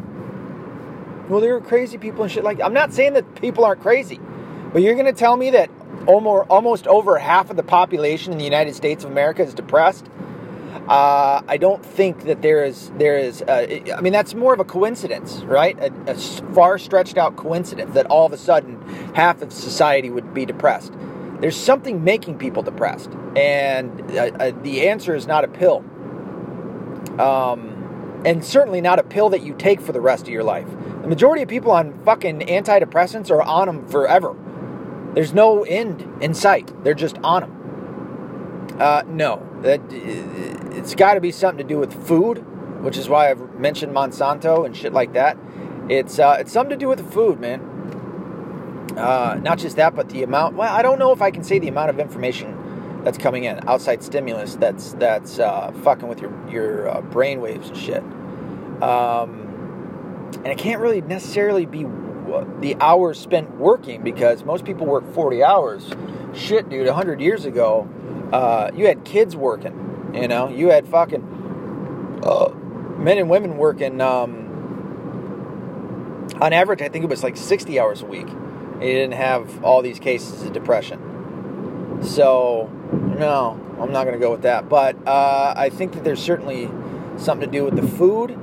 Well, 1.30 1.39
there 1.39 1.53
were 1.53 1.62
crazy 1.62 1.98
people 1.98 2.24
and 2.24 2.32
shit 2.32 2.44
like. 2.44 2.62
I'm 2.62 2.74
not 2.74 2.94
saying 2.94 3.13
that 3.13 3.36
people 3.42 3.65
aren't 3.65 3.82
crazy, 3.82 4.20
but 4.72 4.82
you're 4.82 4.96
going 4.96 5.06
to 5.06 5.13
tell 5.13 5.36
me 5.38 5.50
that 5.51 5.70
almost 6.06 6.88
over 6.88 7.18
half 7.18 7.50
of 7.50 7.56
the 7.56 7.63
population 7.63 8.32
in 8.34 8.38
the 8.38 8.44
United 8.44 8.75
States 8.75 9.03
of 9.03 9.12
America 9.12 9.44
is 9.44 9.53
depressed. 9.53 10.06
Uh, 10.88 11.42
I 11.48 11.58
don't 11.58 11.86
think 11.86 12.24
that 12.25 12.42
there 12.42 12.65
is 12.65 12.92
there 12.98 13.18
is. 13.18 13.42
Uh, 13.42 13.80
I 13.96 14.01
mean, 14.01 14.12
that's 14.12 14.34
more 14.34 14.53
of 14.53 14.60
a 14.60 14.65
coincidence, 14.65 15.42
right? 15.44 15.77
A, 15.80 16.12
a, 16.12 16.15
far 16.53 16.77
stretched 16.77 17.18
out 17.18 17.36
coincidence 17.36 17.94
that 17.94 18.08
all 18.08 18.25
of 18.25 18.34
a 18.34 18.38
sudden 18.38 18.82
half 19.13 19.42
of 19.42 19.53
society 19.53 20.10
would 20.10 20.34
be 20.34 20.46
depressed. 20.46 20.94
There's 21.39 21.56
something 21.56 22.03
making 22.03 22.38
people 22.38 22.63
depressed, 22.63 23.12
and 23.36 24.01
uh, 24.12 24.32
uh 24.39 24.51
the 24.63 24.89
answer 24.89 25.15
is 25.15 25.27
not 25.27 25.44
a 25.44 25.48
pill, 25.48 25.86
um, 27.20 28.22
and 28.25 28.44
certainly 28.44 28.82
not 28.82 29.00
a 29.00 29.03
pill 29.03 29.30
that 29.30 29.44
you 29.44 29.53
take 29.53 29.80
for 29.80 29.92
the 29.92 30.01
rest 30.01 30.24
of 30.24 30.30
your 30.30 30.44
life. 30.44 30.68
The 31.03 31.08
majority 31.08 31.44
of 31.44 31.50
people 31.50 31.72
on 31.72 31.94
fucking 32.03 32.42
antidepressants 32.42 33.30
are 33.30 33.42
on 33.42 33.68
them 33.68 33.88
forever. 33.88 34.36
There's 35.13 35.34
no 35.34 35.63
end 35.63 36.08
in 36.22 36.34
sight. 36.34 36.74
They're 36.84 36.94
just 36.94 37.20
on 37.20 37.42
them. 37.42 38.77
Uh, 38.80 39.03
no, 39.08 39.52
that 39.63 39.82
it's 39.91 40.93
got 40.96 41.15
to 41.15 41.22
be 41.22 41.32
something 41.32 41.65
to 41.65 41.74
do 41.74 41.79
with 41.79 42.08
food, 42.08 42.38
which 42.84 42.98
is 42.98 43.10
why 43.10 43.32
I've 43.32 43.60
mentioned 43.60 43.93
Monsanto 43.93 44.65
and 44.65 44.75
shit 44.75 44.93
like 44.93 45.13
that. 45.13 45.38
It's 45.89 46.20
uh, 46.20 46.38
it's 46.39 46.51
something 46.51 46.77
to 46.77 46.84
do 46.84 46.88
with 46.88 47.00
the 47.00 47.12
food, 47.12 47.39
man. 47.39 47.62
Uh, 48.98 49.39
not 49.41 49.58
just 49.58 49.77
that, 49.77 49.96
but 49.96 50.10
the 50.10 50.24
amount. 50.24 50.55
Well, 50.55 50.72
I 50.72 50.82
don't 50.82 51.00
know 51.00 51.12
if 51.12 51.22
I 51.22 51.32
can 51.32 51.43
say 51.43 51.60
the 51.60 51.67
amount 51.67 51.89
of 51.89 52.00
information 52.00 53.01
that's 53.03 53.17
coming 53.17 53.43
in, 53.46 53.67
outside 53.67 54.03
stimulus 54.03 54.55
that's 54.55 54.93
that's 54.93 55.39
uh, 55.39 55.72
fucking 55.84 56.08
with 56.08 56.22
your 56.22 56.50
your 56.50 56.89
uh, 56.89 57.01
brain 57.01 57.41
waves 57.41 57.70
and 57.70 57.77
shit. 57.77 58.03
Um, 58.82 60.32
and 60.36 60.48
it 60.48 60.58
can't 60.58 60.82
really 60.82 61.01
necessarily 61.01 61.65
be 61.65 61.86
the 62.60 62.75
hours 62.79 63.20
spent 63.20 63.58
working 63.58 64.01
because 64.03 64.43
most 64.43 64.65
people 64.65 64.88
work 64.88 65.05
40 65.13 65.43
hours. 65.43 65.89
Shit, 66.34 66.70
dude, 66.70 66.88
100 66.88 67.22
years 67.22 67.46
ago, 67.46 67.88
uh, 68.33 68.71
you 68.75 68.87
had 68.87 69.05
kids 69.05 69.35
working. 69.35 70.11
You 70.13 70.27
know, 70.27 70.49
you 70.49 70.69
had 70.69 70.87
fucking 70.87 72.21
uh, 72.23 72.49
men 72.97 73.17
and 73.17 73.29
women 73.29 73.57
working. 73.57 74.01
Um, 74.01 74.49
on 76.41 76.53
average, 76.53 76.81
I 76.81 76.89
think 76.89 77.03
it 77.03 77.09
was 77.09 77.23
like 77.23 77.37
60 77.37 77.79
hours 77.79 78.01
a 78.01 78.05
week. 78.05 78.27
And 78.27 78.83
You 78.83 78.93
didn't 78.93 79.13
have 79.13 79.63
all 79.63 79.81
these 79.81 79.99
cases 79.99 80.43
of 80.43 80.53
depression. 80.53 81.99
So, 82.01 82.69
no, 82.91 83.59
I'm 83.79 83.91
not 83.91 84.03
going 84.03 84.15
to 84.15 84.19
go 84.19 84.31
with 84.31 84.41
that. 84.41 84.67
But 84.67 84.95
uh, 85.07 85.53
I 85.55 85.69
think 85.69 85.93
that 85.93 86.03
there's 86.03 86.21
certainly 86.21 86.69
something 87.17 87.49
to 87.49 87.57
do 87.57 87.63
with 87.63 87.75
the 87.75 87.87
food 87.87 88.37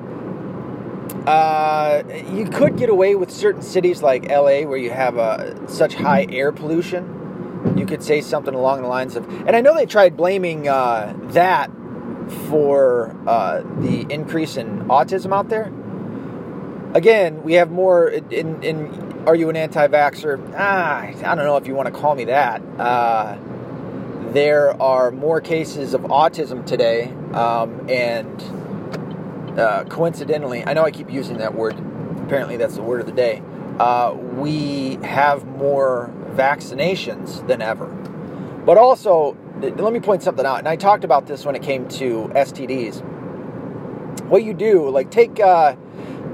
uh, 1.26 2.02
you 2.32 2.47
could 2.47 2.76
get 2.76 2.88
away 2.88 3.14
with 3.14 3.30
certain 3.30 3.62
cities 3.62 4.02
like 4.02 4.28
LA 4.28 4.62
where 4.62 4.76
you 4.76 4.90
have 4.90 5.18
uh, 5.18 5.66
such 5.66 5.94
high 5.94 6.26
air 6.30 6.50
pollution. 6.52 7.20
Could 7.90 8.04
say 8.04 8.20
something 8.20 8.54
along 8.54 8.82
the 8.82 8.88
lines 8.88 9.16
of, 9.16 9.28
and 9.28 9.56
I 9.56 9.61
know 9.62 9.75
they 9.75 9.85
tried 9.85 10.16
blaming 10.16 10.68
uh, 10.68 11.12
that 11.32 11.73
for 12.49 13.16
uh, 13.26 13.62
the 13.80 14.06
increase 14.09 14.56
in 14.56 14.85
autism 14.85 15.35
out 15.35 15.49
there. 15.49 15.73
Again, 16.94 17.42
we 17.42 17.54
have 17.54 17.73
more 17.73 18.09
in. 18.09 18.62
in 18.62 19.25
are 19.26 19.35
you 19.35 19.50
an 19.50 19.56
anti-vaxxer? 19.56 20.54
Ah, 20.56 21.00
I 21.00 21.12
don't 21.12 21.38
know 21.38 21.56
if 21.56 21.66
you 21.66 21.75
want 21.75 21.92
to 21.92 22.00
call 22.00 22.14
me 22.14 22.26
that. 22.26 22.62
Uh, 22.78 23.37
there 24.32 24.80
are 24.80 25.11
more 25.11 25.40
cases 25.40 25.92
of 25.92 26.02
autism 26.02 26.64
today, 26.64 27.12
um, 27.35 27.90
and 27.90 29.59
uh, 29.59 29.82
coincidentally, 29.88 30.64
I 30.64 30.75
know 30.75 30.85
I 30.85 30.92
keep 30.92 31.11
using 31.11 31.38
that 31.38 31.54
word. 31.56 31.76
Apparently, 32.25 32.56
that's 32.56 32.76
the 32.76 32.82
word 32.82 33.00
of 33.00 33.06
the 33.06 33.12
day. 33.12 33.42
Uh, 33.80 34.14
we 34.14 35.00
have 35.02 35.44
more 35.44 36.12
vaccinations 36.35 37.47
than 37.47 37.63
ever. 37.63 37.87
But 38.67 38.79
also, 38.79 39.37
let 39.61 39.93
me 39.93 40.01
point 40.01 40.23
something 40.23 40.47
out. 40.47 40.59
And 40.59 40.69
I 40.69 40.77
talked 40.77 41.05
about 41.05 41.27
this 41.27 41.45
when 41.45 41.55
it 41.55 41.62
came 41.62 41.88
to 41.88 42.31
STDs. 42.35 43.03
What 44.27 44.45
you 44.45 44.55
do, 44.55 44.88
like 44.90 45.11
take 45.11 45.40
uh, 45.40 45.75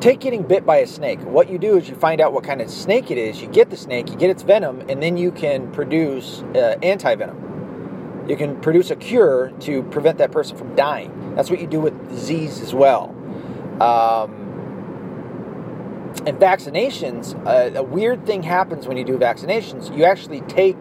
take 0.01 0.21
getting 0.21 0.43
bit 0.43 0.67
by 0.67 0.79
a 0.79 0.87
snake. 0.87 1.21
What 1.23 1.49
you 1.49 1.59
do 1.59 1.77
is 1.77 1.89
you 1.89 1.95
find 1.95 2.21
out 2.21 2.33
what 2.33 2.45
kind 2.45 2.61
of 2.61 2.71
snake 2.71 3.11
it 3.11 3.19
is. 3.19 3.41
You 3.41 3.49
get 3.49 3.71
the 3.71 3.77
snake, 3.77 4.11
you 4.11 4.17
get 4.17 4.31
its 4.31 4.43
venom, 4.43 4.83
and 4.89 5.03
then 5.03 5.17
you 5.17 5.31
can 5.31 5.71
produce 5.73 6.43
uh, 6.55 6.77
anti 6.83 7.15
venom. 7.15 8.27
You 8.29 8.37
can 8.37 8.61
produce 8.61 8.91
a 8.91 8.97
cure 8.97 9.53
to 9.61 9.83
prevent 9.85 10.19
that 10.19 10.33
person 10.33 10.57
from 10.57 10.75
dying. 10.75 11.35
That's 11.37 11.49
what 11.49 11.61
you 11.61 11.67
do 11.67 11.81
with 11.81 12.09
disease 12.09 12.61
as 12.61 12.75
well. 12.75 13.15
Um, 13.81 14.46
and 16.25 16.39
vaccinations, 16.39 17.35
uh, 17.47 17.79
a 17.79 17.83
weird 17.83 18.27
thing 18.27 18.43
happens 18.43 18.87
when 18.87 18.97
you 18.97 19.05
do 19.05 19.19
vaccinations. 19.19 19.95
You 19.97 20.05
actually 20.05 20.41
take 20.43 20.79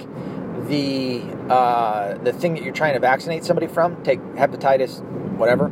the 0.68 1.22
uh, 1.50 2.18
the 2.20 2.34
thing 2.34 2.56
that 2.56 2.64
you're 2.64 2.74
trying 2.74 2.94
to 2.94 3.00
vaccinate 3.00 3.44
somebody 3.44 3.68
from, 3.68 4.02
take 4.04 4.20
hepatitis, 4.36 5.04
whatever, 5.38 5.72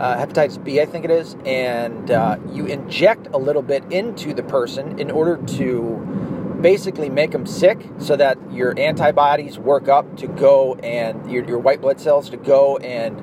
uh, 0.00 0.16
hepatitis 0.16 0.62
B, 0.62 0.80
I 0.80 0.86
think 0.86 1.04
it 1.04 1.10
is, 1.10 1.36
and 1.44 2.10
uh, 2.10 2.38
you 2.52 2.64
inject 2.66 3.28
a 3.34 3.36
little 3.36 3.62
bit 3.62 3.84
into 3.92 4.32
the 4.32 4.42
person 4.42 4.98
in 4.98 5.10
order 5.10 5.36
to 5.58 6.58
basically 6.62 7.08
make 7.08 7.32
them 7.32 7.46
sick 7.46 7.86
so 7.98 8.16
that 8.16 8.38
your 8.52 8.78
antibodies 8.78 9.58
work 9.58 9.88
up 9.88 10.16
to 10.18 10.26
go 10.26 10.74
and 10.76 11.30
your, 11.30 11.44
your 11.44 11.58
white 11.58 11.80
blood 11.80 12.00
cells 12.00 12.30
to 12.30 12.36
go 12.36 12.76
and 12.78 13.18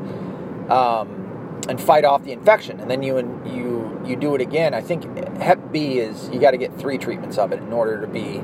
um, 0.71 1.61
and 1.69 1.81
fight 1.81 2.05
off 2.05 2.23
the 2.23 2.31
infection 2.31 2.79
and 2.79 2.89
then 2.89 3.03
you 3.03 3.17
and 3.17 3.55
you 3.55 3.76
you 4.07 4.15
do 4.15 4.35
it 4.35 4.41
again 4.41 4.73
i 4.73 4.81
think 4.81 5.03
hep 5.37 5.71
b 5.71 5.99
is 5.99 6.29
you 6.29 6.39
got 6.39 6.51
to 6.51 6.57
get 6.57 6.77
three 6.79 6.97
treatments 6.97 7.37
of 7.37 7.51
it 7.51 7.59
in 7.59 7.71
order 7.73 8.01
to 8.01 8.07
be 8.07 8.41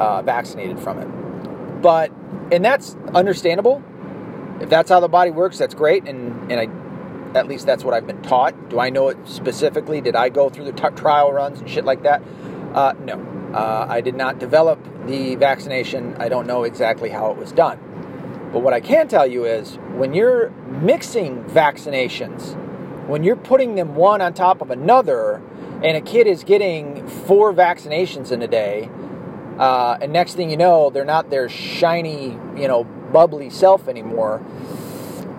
uh, 0.00 0.22
vaccinated 0.22 0.78
from 0.78 0.98
it. 0.98 1.82
But 1.82 2.12
and 2.52 2.64
that's 2.64 2.96
understandable. 3.14 3.82
If 4.60 4.70
that's 4.70 4.88
how 4.88 5.00
the 5.00 5.08
body 5.08 5.30
works 5.30 5.58
that's 5.58 5.74
great 5.74 6.08
and 6.08 6.50
and 6.50 6.60
i 6.60 7.38
at 7.38 7.48
least 7.48 7.66
that's 7.66 7.84
what 7.84 7.94
i've 7.94 8.06
been 8.06 8.22
taught. 8.22 8.70
Do 8.70 8.80
i 8.80 8.88
know 8.88 9.08
it 9.08 9.18
specifically? 9.24 10.00
Did 10.00 10.16
i 10.16 10.28
go 10.28 10.48
through 10.48 10.64
the 10.64 10.72
t- 10.72 10.94
trial 10.96 11.32
runs 11.32 11.60
and 11.60 11.68
shit 11.68 11.84
like 11.84 12.02
that? 12.02 12.22
Uh, 12.74 12.94
no. 13.00 13.14
Uh, 13.54 13.86
I 13.88 14.00
did 14.00 14.16
not 14.16 14.38
develop 14.38 14.78
the 15.06 15.34
vaccination. 15.36 16.14
I 16.18 16.28
don't 16.28 16.46
know 16.46 16.64
exactly 16.64 17.08
how 17.08 17.30
it 17.30 17.38
was 17.38 17.52
done. 17.52 17.78
But 18.52 18.60
what 18.60 18.74
I 18.74 18.80
can 18.80 19.08
tell 19.08 19.26
you 19.26 19.44
is 19.44 19.76
when 19.94 20.12
you're 20.14 20.50
mixing 20.82 21.42
vaccinations, 21.44 22.54
when 23.06 23.22
you're 23.22 23.36
putting 23.36 23.74
them 23.74 23.94
one 23.94 24.20
on 24.20 24.34
top 24.34 24.60
of 24.60 24.70
another, 24.70 25.42
and 25.82 25.96
a 25.96 26.00
kid 26.00 26.26
is 26.26 26.44
getting 26.44 27.06
four 27.06 27.52
vaccinations 27.52 28.32
in 28.32 28.42
a 28.42 28.48
day, 28.48 28.88
uh, 29.58 29.98
and 30.00 30.12
next 30.12 30.34
thing 30.34 30.50
you 30.50 30.56
know, 30.56 30.90
they're 30.90 31.04
not 31.04 31.30
their 31.30 31.48
shiny, 31.48 32.38
you 32.56 32.68
know, 32.68 32.84
bubbly 32.84 33.50
self 33.50 33.88
anymore. 33.88 34.42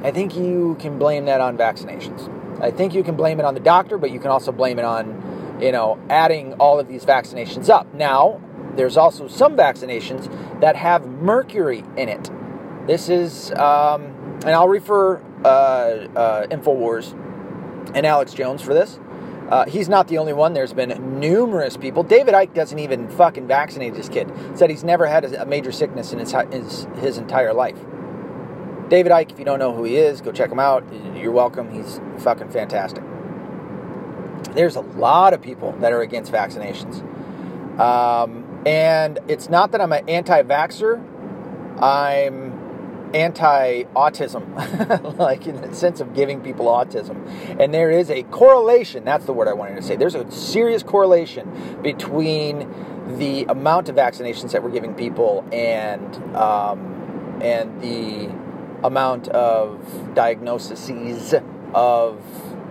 I 0.04 0.12
think 0.12 0.36
you 0.36 0.78
can 0.80 0.98
blame 0.98 1.26
that 1.26 1.42
on 1.42 1.58
vaccinations. 1.58 2.34
I 2.62 2.72
think 2.72 2.94
you 2.94 3.04
can 3.04 3.16
blame 3.16 3.40
it 3.40 3.46
on 3.46 3.54
the 3.54 3.60
doctor, 3.60 3.98
but 3.98 4.12
you 4.12 4.20
can 4.20 4.32
also 4.32 4.52
blame 4.52 4.80
it 4.80 4.86
on 4.86 5.38
you 5.60 5.72
know, 5.72 6.00
adding 6.10 6.54
all 6.54 6.80
of 6.80 6.88
these 6.88 7.06
vaccinations 7.06 7.70
up. 7.70 7.92
Now, 7.94 8.42
there's 8.76 8.98
also 8.98 9.28
some 9.28 9.56
vaccinations 9.58 10.30
that 10.62 10.76
have 10.76 11.08
mercury 11.08 11.84
in 11.98 12.10
it. 12.10 12.30
This 12.86 13.10
is, 13.10 13.52
um, 13.54 14.04
and 14.46 14.50
I'll 14.50 14.68
refer 14.68 15.18
uh, 15.44 15.48
uh, 15.48 16.48
Infowars 16.48 17.16
and 17.94 18.06
Alex 18.06 18.34
Jones 18.34 18.62
for 18.62 18.74
this. 18.74 19.00
Uh, 19.50 19.66
he's 19.66 19.88
not 19.88 20.10
the 20.10 20.18
only 20.18 20.34
one. 20.34 20.54
There's 20.54 20.74
been 20.74 21.20
numerous 21.20 21.78
people. 21.78 22.04
David 22.04 22.34
Icke 22.34 22.54
doesn't 22.54 22.80
even 22.80 23.08
fucking 23.10 23.48
vaccinate 23.48 23.96
his 23.96 24.10
kid. 24.10 24.30
Said 24.56 24.70
he's 24.70 24.84
never 24.84 25.08
had 25.08 25.24
a 25.24 25.46
major 25.46 25.72
sickness 25.72 26.12
in 26.12 26.20
his, 26.20 26.34
his, 26.52 26.88
his 27.00 27.18
entire 27.18 27.54
life. 27.54 27.78
David 28.90 29.12
Icke, 29.12 29.32
if 29.32 29.40
you 29.40 29.46
don't 29.46 29.60
know 29.60 29.74
who 29.74 29.86
he 29.86 29.96
is, 29.96 30.20
go 30.20 30.32
check 30.32 30.52
him 30.52 30.60
out. 30.60 30.84
You're 31.16 31.32
welcome. 31.32 31.72
He's 31.72 32.02
fucking 32.20 32.50
fantastic 32.50 33.04
there's 34.58 34.76
a 34.76 34.82
lot 34.82 35.34
of 35.34 35.42
people 35.42 35.74
that 35.80 35.94
are 35.94 36.02
against 36.02 36.32
vaccinations. 36.32 37.02
Um, 37.80 38.62
and 38.66 39.20
it's 39.28 39.50
not 39.50 39.72
that 39.72 39.82
I'm 39.82 39.94
an 39.94 40.10
anti 40.10 40.42
vaxxer, 40.44 41.02
I'm 41.82 42.57
anti 43.14 43.84
autism, 43.96 45.18
like 45.18 45.48
in 45.48 45.62
the 45.62 45.74
sense 45.74 46.00
of 46.00 46.14
giving 46.14 46.42
people 46.42 46.68
autism. 46.68 47.28
And 47.60 47.74
there 47.74 47.92
is 47.92 48.10
a 48.10 48.24
correlation, 48.24 49.06
that's 49.06 49.26
the 49.26 49.34
word 49.34 49.48
I 49.48 49.54
wanted 49.54 49.76
to 49.76 49.82
say. 49.82 49.96
There's 49.96 50.16
a 50.16 50.30
serious 50.32 50.84
correlation 50.84 51.80
between 51.82 52.68
the 53.18 53.46
amount 53.46 53.90
of 53.90 53.96
vaccinations 53.96 54.52
that 54.52 54.64
we're 54.64 54.72
giving 54.72 54.94
people 54.94 55.48
and, 55.52 56.16
um, 56.36 57.40
and 57.42 57.82
the 57.82 58.30
amount 58.86 59.28
of 59.30 60.14
diagnoses 60.14 61.34
of 61.74 62.22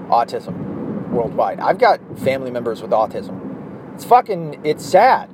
autism 0.09 1.09
worldwide. 1.11 1.61
I've 1.61 1.79
got 1.79 2.01
family 2.19 2.51
members 2.51 2.83
with 2.83 2.91
autism. 2.91 3.95
It's 3.95 4.05
fucking. 4.05 4.61
It's 4.65 4.85
sad. 4.85 5.31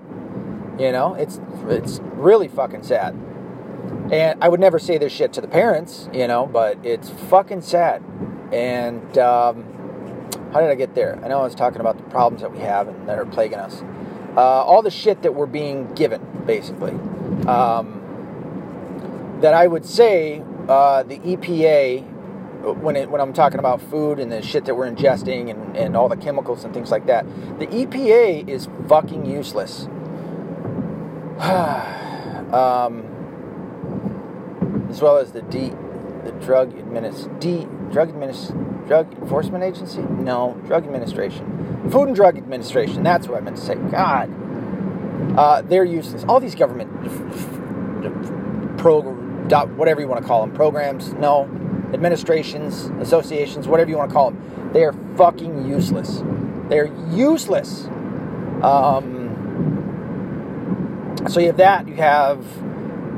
You 0.79 0.93
know, 0.93 1.15
it's 1.15 1.41
it's 1.67 2.01
really 2.15 2.49
fucking 2.49 2.83
sad. 2.85 3.17
And 4.13 4.43
I 4.43 4.49
would 4.49 4.61
never 4.61 4.79
say 4.79 4.99
this 4.99 5.13
shit 5.13 5.33
to 5.35 5.41
the 5.41 5.49
parents, 5.49 6.09
you 6.13 6.29
know, 6.29 6.47
but 6.47 6.79
it's 6.85 7.09
fucking 7.09 7.63
sad. 7.63 8.03
And 8.53 9.17
um, 9.17 9.65
how 10.53 10.61
did 10.61 10.69
I 10.69 10.75
get 10.75 10.95
there? 10.95 11.19
I 11.25 11.29
know 11.29 11.41
I 11.41 11.45
was 11.45 11.55
talking 11.55 11.81
about 11.81 11.97
the 11.97 12.03
problems 12.05 12.43
that 12.43 12.53
we 12.53 12.59
have 12.59 12.89
and 12.89 13.09
that 13.09 13.19
are 13.19 13.25
plaguing 13.25 13.59
us. 13.59 13.83
Uh, 14.37 14.41
all 14.41 14.83
the 14.83 14.91
shit 14.91 15.23
that 15.23 15.35
we're 15.35 15.47
being 15.47 15.95
given, 15.95 16.21
basically. 16.47 16.93
Um, 17.47 18.01
that 19.41 19.55
I 19.55 19.67
would 19.67 19.87
say 19.87 20.43
uh, 20.69 21.03
the 21.03 21.19
EPA, 21.19 22.03
when 22.81 22.97
it, 22.97 23.11
when 23.11 23.21
I'm 23.21 23.33
talking 23.33 23.59
about 23.59 23.81
food 23.81 24.19
and 24.19 24.31
the 24.31 24.43
shit 24.43 24.67
that 24.67 24.75
we're 24.75 24.91
ingesting 24.91 25.51
and, 25.51 25.77
and 25.77 25.97
all 25.97 26.09
the 26.09 26.17
chemicals 26.17 26.65
and 26.65 26.73
things 26.75 26.91
like 26.91 27.07
that, 27.07 27.27
the 27.59 27.67
EPA 27.67 28.49
is 28.49 28.69
fucking 28.89 29.25
useless. 29.27 29.87
um, 32.53 33.12
as 34.93 35.01
well 35.01 35.17
as 35.17 35.33
the 35.33 35.41
D, 35.43 35.71
the 36.25 36.33
drug 36.45 36.73
administ 36.77 37.41
D 37.41 37.67
drug 37.91 38.11
administ 38.11 38.53
drug 38.87 39.11
enforcement 39.15 39.65
agency. 39.65 40.03
No, 40.03 40.61
drug 40.67 40.85
administration, 40.85 41.89
Food 41.91 42.09
and 42.09 42.17
Drug 42.17 42.37
Administration. 42.37 43.03
That's 43.03 43.27
what 43.27 43.39
I 43.39 43.41
meant 43.41 43.57
to 43.57 43.63
say. 43.63 43.75
God, 43.77 44.31
uh, 45.39 45.63
they're 45.63 45.85
useless. 45.85 46.25
All 46.29 46.41
these 46.41 46.55
government 46.55 46.91
program, 48.77 49.77
whatever 49.79 50.03
you 50.03 50.09
want 50.09 50.21
to 50.21 50.27
call 50.27 50.43
them, 50.43 50.55
programs. 50.55 51.15
No, 51.15 51.45
administrations, 51.95 52.91
associations, 53.01 53.67
whatever 53.67 53.91
you 53.91 53.97
want 53.97 54.11
to 54.11 54.15
call 54.15 54.31
them. 54.31 54.71
They 54.75 54.85
are 54.85 54.93
fucking 55.17 55.67
useless. 55.69 56.23
They're 56.69 56.93
useless. 57.11 57.87
Um, 58.63 59.31
so 61.29 61.41
you 61.41 61.47
have 61.47 61.57
that. 61.57 61.89
You 61.89 61.95
have 61.95 62.45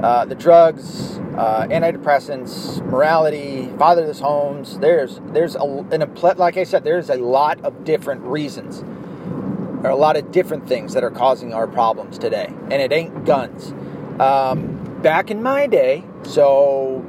uh, 0.04 0.22
the 0.26 0.34
drugs, 0.34 1.16
uh, 1.38 1.66
antidepressants, 1.70 2.84
morality, 2.84 3.72
fatherless 3.78 4.20
homes. 4.20 4.78
There's 4.78 5.18
there's 5.28 5.56
a, 5.56 5.64
in 5.90 6.02
a 6.02 6.34
like 6.34 6.58
I 6.58 6.64
said, 6.64 6.84
there's 6.84 7.08
a 7.08 7.14
lot 7.14 7.58
of 7.64 7.84
different 7.84 8.20
reasons. 8.20 8.82
There 8.82 9.90
are 9.90 9.94
a 9.94 9.96
lot 9.96 10.18
of 10.18 10.30
different 10.30 10.68
things 10.68 10.92
that 10.92 11.04
are 11.04 11.10
causing 11.10 11.54
our 11.54 11.66
problems 11.66 12.18
today, 12.18 12.52
and 12.70 12.74
it 12.74 12.92
ain't 12.92 13.24
guns. 13.24 13.72
Um, 14.20 15.00
back 15.00 15.30
in 15.30 15.42
my 15.42 15.66
day, 15.66 16.04
so 16.22 17.02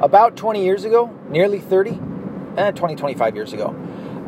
about 0.00 0.36
20 0.38 0.64
years 0.64 0.84
ago, 0.84 1.14
nearly 1.28 1.60
30, 1.60 2.00
eh, 2.56 2.70
20, 2.70 2.96
25 2.96 3.36
years 3.36 3.52
ago, 3.52 3.68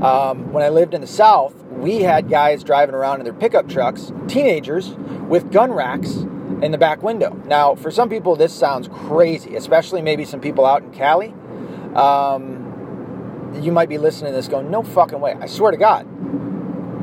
um, 0.03 0.53
when 0.53 0.63
I 0.63 0.69
lived 0.69 0.93
in 0.93 1.01
the 1.01 1.07
South, 1.07 1.55
we 1.71 2.03
had 2.03 2.29
guys 2.29 2.63
driving 2.63 2.95
around 2.95 3.21
in 3.21 3.25
their 3.25 3.33
pickup 3.33 3.71
trucks, 3.71 4.13
teenagers, 4.29 4.91
with 5.31 5.51
gun 5.51 5.73
racks 5.73 6.27
in 6.63 6.73
the 6.73 6.79
back 6.79 7.03
window. 7.03 7.41
Now, 7.47 7.75
for 7.75 7.91
some 7.91 8.09
people, 8.09 8.37
this 8.37 8.53
sounds 8.53 8.89
crazy, 8.89 9.57
especially 9.57 10.03
maybe 10.03 10.25
some 10.25 10.41
people 10.41 10.65
out 10.65 10.83
in 10.83 10.93
Cali. 10.93 11.35
Um, 11.95 13.59
you 13.61 13.73
might 13.73 13.89
be 13.89 13.99
listening 13.99 14.33
to 14.33 14.37
this 14.37 14.49
going, 14.49 14.71
no 14.71 14.83
fucking 14.83 15.21
way. 15.21 15.37
I 15.41 15.47
swear 15.47 15.71
to 15.71 15.77
God. 15.77 16.07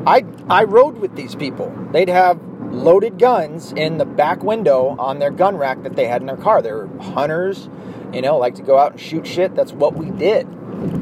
I, 0.06 0.24
I 0.48 0.64
rode 0.64 0.98
with 0.98 1.16
these 1.16 1.34
people. 1.34 1.74
They'd 1.92 2.08
have 2.08 2.40
loaded 2.72 3.18
guns 3.18 3.72
in 3.72 3.98
the 3.98 4.04
back 4.04 4.42
window 4.42 4.96
on 4.98 5.18
their 5.18 5.30
gun 5.30 5.56
rack 5.56 5.82
that 5.84 5.96
they 5.96 6.06
had 6.06 6.20
in 6.20 6.26
their 6.26 6.36
car. 6.36 6.60
They 6.60 6.72
were 6.72 6.88
hunters, 7.00 7.68
you 8.12 8.20
know, 8.20 8.36
like 8.36 8.56
to 8.56 8.62
go 8.62 8.78
out 8.78 8.92
and 8.92 9.00
shoot 9.00 9.26
shit. 9.26 9.54
That's 9.54 9.72
what 9.72 9.94
we 9.94 10.10
did. 10.10 10.46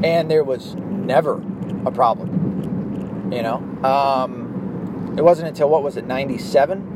And 0.03 0.29
there 0.29 0.43
was 0.43 0.75
never 0.75 1.41
a 1.85 1.91
problem, 1.91 3.31
you 3.31 3.41
know. 3.41 3.55
Um, 3.83 5.15
it 5.17 5.23
wasn't 5.23 5.49
until, 5.49 5.69
what 5.69 5.83
was 5.83 5.97
it, 5.97 6.05
97? 6.05 6.92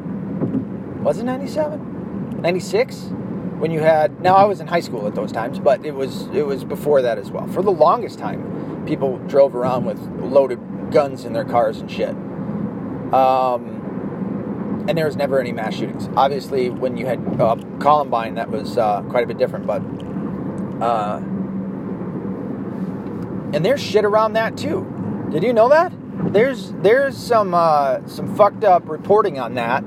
Was 1.04 1.20
it 1.20 1.24
97 1.24 2.42
96 2.42 3.10
when 3.58 3.72
you 3.72 3.80
had 3.80 4.22
now 4.22 4.36
i 4.36 4.46
was 4.46 4.60
in 4.60 4.68
high 4.68 4.80
school 4.80 5.08
at 5.08 5.16
those 5.16 5.32
times 5.32 5.60
but 5.60 5.86
it 5.86 5.94
was 5.94 6.28
it 6.28 6.46
was 6.46 6.64
before 6.64 7.02
that 7.02 7.18
as 7.18 7.32
well. 7.32 7.48
For 7.48 7.62
the 7.62 7.72
longest 7.72 8.20
time 8.20 8.86
people 8.86 9.18
drove 9.28 9.56
around 9.56 9.86
with 9.86 10.00
loaded 10.22 10.60
guns 10.92 11.26
in 11.26 11.34
their 11.34 11.44
cars 11.44 11.80
and 11.80 11.92
shit. 11.92 12.16
Um, 13.14 14.86
and 14.88 14.98
there 14.98 15.06
was 15.06 15.18
never 15.18 15.40
any 15.40 15.52
mass 15.52 15.76
shootings. 15.76 16.10
Obviously 16.16 16.70
when 16.70 16.98
you 16.98 17.06
had 17.06 17.20
uh, 17.42 17.56
columbine 17.80 18.36
that 18.36 18.50
was 18.50 18.78
uh, 18.78 19.02
quite 19.04 19.24
a 19.24 19.28
bit 19.28 19.38
different 19.38 19.66
but 19.66 19.82
uh, 20.82 21.18
and 23.54 23.66
there's 23.66 23.82
shit 23.82 24.06
around 24.06 24.34
that 24.34 24.58
too. 24.58 24.86
Did 25.32 25.44
you 25.44 25.54
know 25.54 25.70
that? 25.70 25.92
There's 26.34 26.72
there's 26.74 27.18
some 27.18 27.54
uh, 27.54 28.06
some 28.08 28.36
fucked 28.36 28.64
up 28.64 28.88
reporting 28.88 29.40
on 29.40 29.56
that 29.56 29.84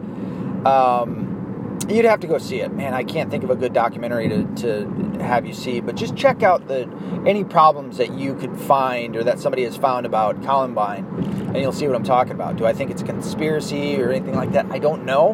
um, 0.66 1.78
you'd 1.88 2.04
have 2.04 2.20
to 2.20 2.26
go 2.26 2.38
see 2.38 2.60
it, 2.60 2.72
man. 2.72 2.94
I 2.94 3.04
can't 3.04 3.30
think 3.30 3.44
of 3.44 3.50
a 3.50 3.56
good 3.56 3.72
documentary 3.72 4.28
to, 4.28 4.44
to 4.56 5.18
have 5.22 5.46
you 5.46 5.52
see, 5.52 5.80
but 5.80 5.96
just 5.96 6.16
check 6.16 6.42
out 6.42 6.68
the 6.68 6.88
any 7.26 7.44
problems 7.44 7.96
that 7.98 8.12
you 8.12 8.34
could 8.34 8.56
find 8.58 9.16
or 9.16 9.24
that 9.24 9.38
somebody 9.38 9.64
has 9.64 9.76
found 9.76 10.06
about 10.06 10.42
Columbine, 10.42 11.04
and 11.48 11.56
you'll 11.56 11.72
see 11.72 11.86
what 11.86 11.96
I'm 11.96 12.04
talking 12.04 12.32
about. 12.32 12.56
Do 12.56 12.66
I 12.66 12.72
think 12.72 12.90
it's 12.90 13.02
a 13.02 13.06
conspiracy 13.06 14.00
or 14.00 14.10
anything 14.10 14.34
like 14.34 14.52
that? 14.52 14.66
I 14.70 14.78
don't 14.78 15.04
know. 15.04 15.32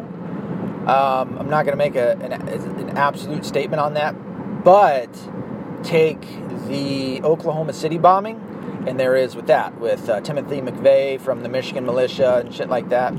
Um, 0.87 1.37
I'm 1.37 1.49
not 1.49 1.65
going 1.65 1.73
to 1.73 1.75
make 1.77 1.95
a, 1.95 2.13
an, 2.13 2.31
an 2.31 2.97
absolute 2.97 3.45
statement 3.45 3.81
on 3.81 3.95
that, 3.95 4.13
but 4.63 5.09
take 5.83 6.21
the 6.67 7.21
Oklahoma 7.23 7.73
City 7.73 7.97
bombing, 7.97 8.41
and 8.87 8.99
there 8.99 9.15
is 9.15 9.35
with 9.35 9.47
that, 9.47 9.77
with 9.79 10.07
uh, 10.07 10.21
Timothy 10.21 10.61
McVeigh 10.61 11.19
from 11.19 11.43
the 11.43 11.49
Michigan 11.49 11.85
militia 11.85 12.41
and 12.45 12.53
shit 12.53 12.69
like 12.69 12.89
that. 12.89 13.11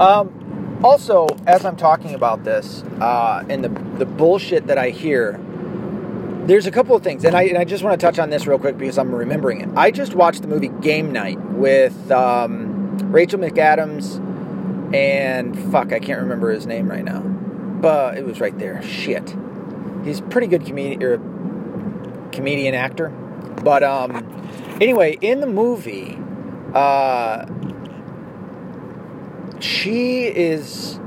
Um, 0.00 0.39
also, 0.82 1.26
as 1.46 1.64
I'm 1.64 1.76
talking 1.76 2.14
about 2.14 2.44
this 2.44 2.82
uh, 3.00 3.44
and 3.48 3.64
the 3.64 3.68
the 3.98 4.06
bullshit 4.06 4.66
that 4.68 4.78
I 4.78 4.90
hear, 4.90 5.38
there's 6.46 6.66
a 6.66 6.70
couple 6.70 6.96
of 6.96 7.02
things, 7.02 7.24
and 7.24 7.36
I 7.36 7.42
and 7.44 7.58
I 7.58 7.64
just 7.64 7.84
want 7.84 8.00
to 8.00 8.06
touch 8.06 8.18
on 8.18 8.30
this 8.30 8.46
real 8.46 8.58
quick 8.58 8.78
because 8.78 8.98
I'm 8.98 9.14
remembering 9.14 9.60
it. 9.60 9.68
I 9.76 9.90
just 9.90 10.14
watched 10.14 10.42
the 10.42 10.48
movie 10.48 10.68
Game 10.80 11.12
Night 11.12 11.40
with 11.40 12.10
um, 12.10 12.98
Rachel 13.12 13.38
McAdams 13.38 14.24
and 14.94 15.56
fuck, 15.70 15.92
I 15.92 16.00
can't 16.00 16.20
remember 16.20 16.50
his 16.50 16.66
name 16.66 16.88
right 16.90 17.04
now, 17.04 17.20
but 17.20 18.18
it 18.18 18.24
was 18.24 18.40
right 18.40 18.58
there. 18.58 18.82
Shit, 18.82 19.36
he's 20.04 20.20
pretty 20.20 20.46
good 20.46 20.66
comedian 20.66 21.02
or 21.02 21.18
comedian 22.32 22.74
actor, 22.74 23.10
but 23.62 23.82
um, 23.82 24.78
anyway, 24.80 25.18
in 25.20 25.40
the 25.40 25.46
movie. 25.46 26.18
Uh, 26.74 27.46
she 29.60 30.24
is 30.24 31.00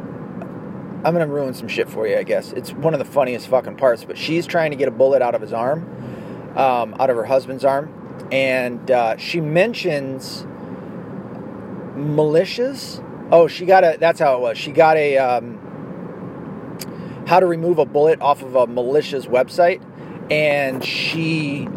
I'm 1.06 1.14
gonna 1.14 1.28
ruin 1.28 1.54
some 1.54 1.68
shit 1.68 1.90
for 1.90 2.08
you, 2.08 2.18
I 2.18 2.24
guess. 2.24 2.54
It's 2.54 2.72
one 2.72 2.94
of 2.94 3.00
the 3.00 3.06
funniest 3.06 3.48
fucking 3.50 3.76
parts, 3.76 4.06
but 4.06 4.18
she's 4.18 4.48
trying 4.48 4.72
to 4.72 4.78
get 4.78 4.88
a 4.88 4.92
bullet 4.92 5.22
out 5.22 5.36
of 5.36 5.42
his 5.42 5.52
arm, 5.52 5.84
um, 6.56 6.96
out 6.98 7.10
of 7.10 7.18
her 7.18 7.26
husband's 7.26 7.66
arm, 7.66 7.94
and 8.32 8.90
uh, 8.90 9.18
she 9.18 9.42
mentions 9.42 10.44
militias. 11.98 13.04
Oh, 13.32 13.48
she 13.48 13.66
got 13.66 13.84
a. 13.84 13.98
That's 14.00 14.20
how 14.20 14.38
it 14.38 14.40
was. 14.40 14.58
She 14.58 14.72
got 14.72 14.96
a 14.96 15.18
um, 15.18 15.60
how 17.28 17.42
to 17.42 17.48
remove 17.48 17.80
a 17.80 17.86
bullet 17.86 18.22
off 18.22 18.42
of 18.42 18.56
a 18.56 18.66
militia's 18.66 19.26
website, 19.26 19.82
and 20.32 20.86
she 20.86 21.68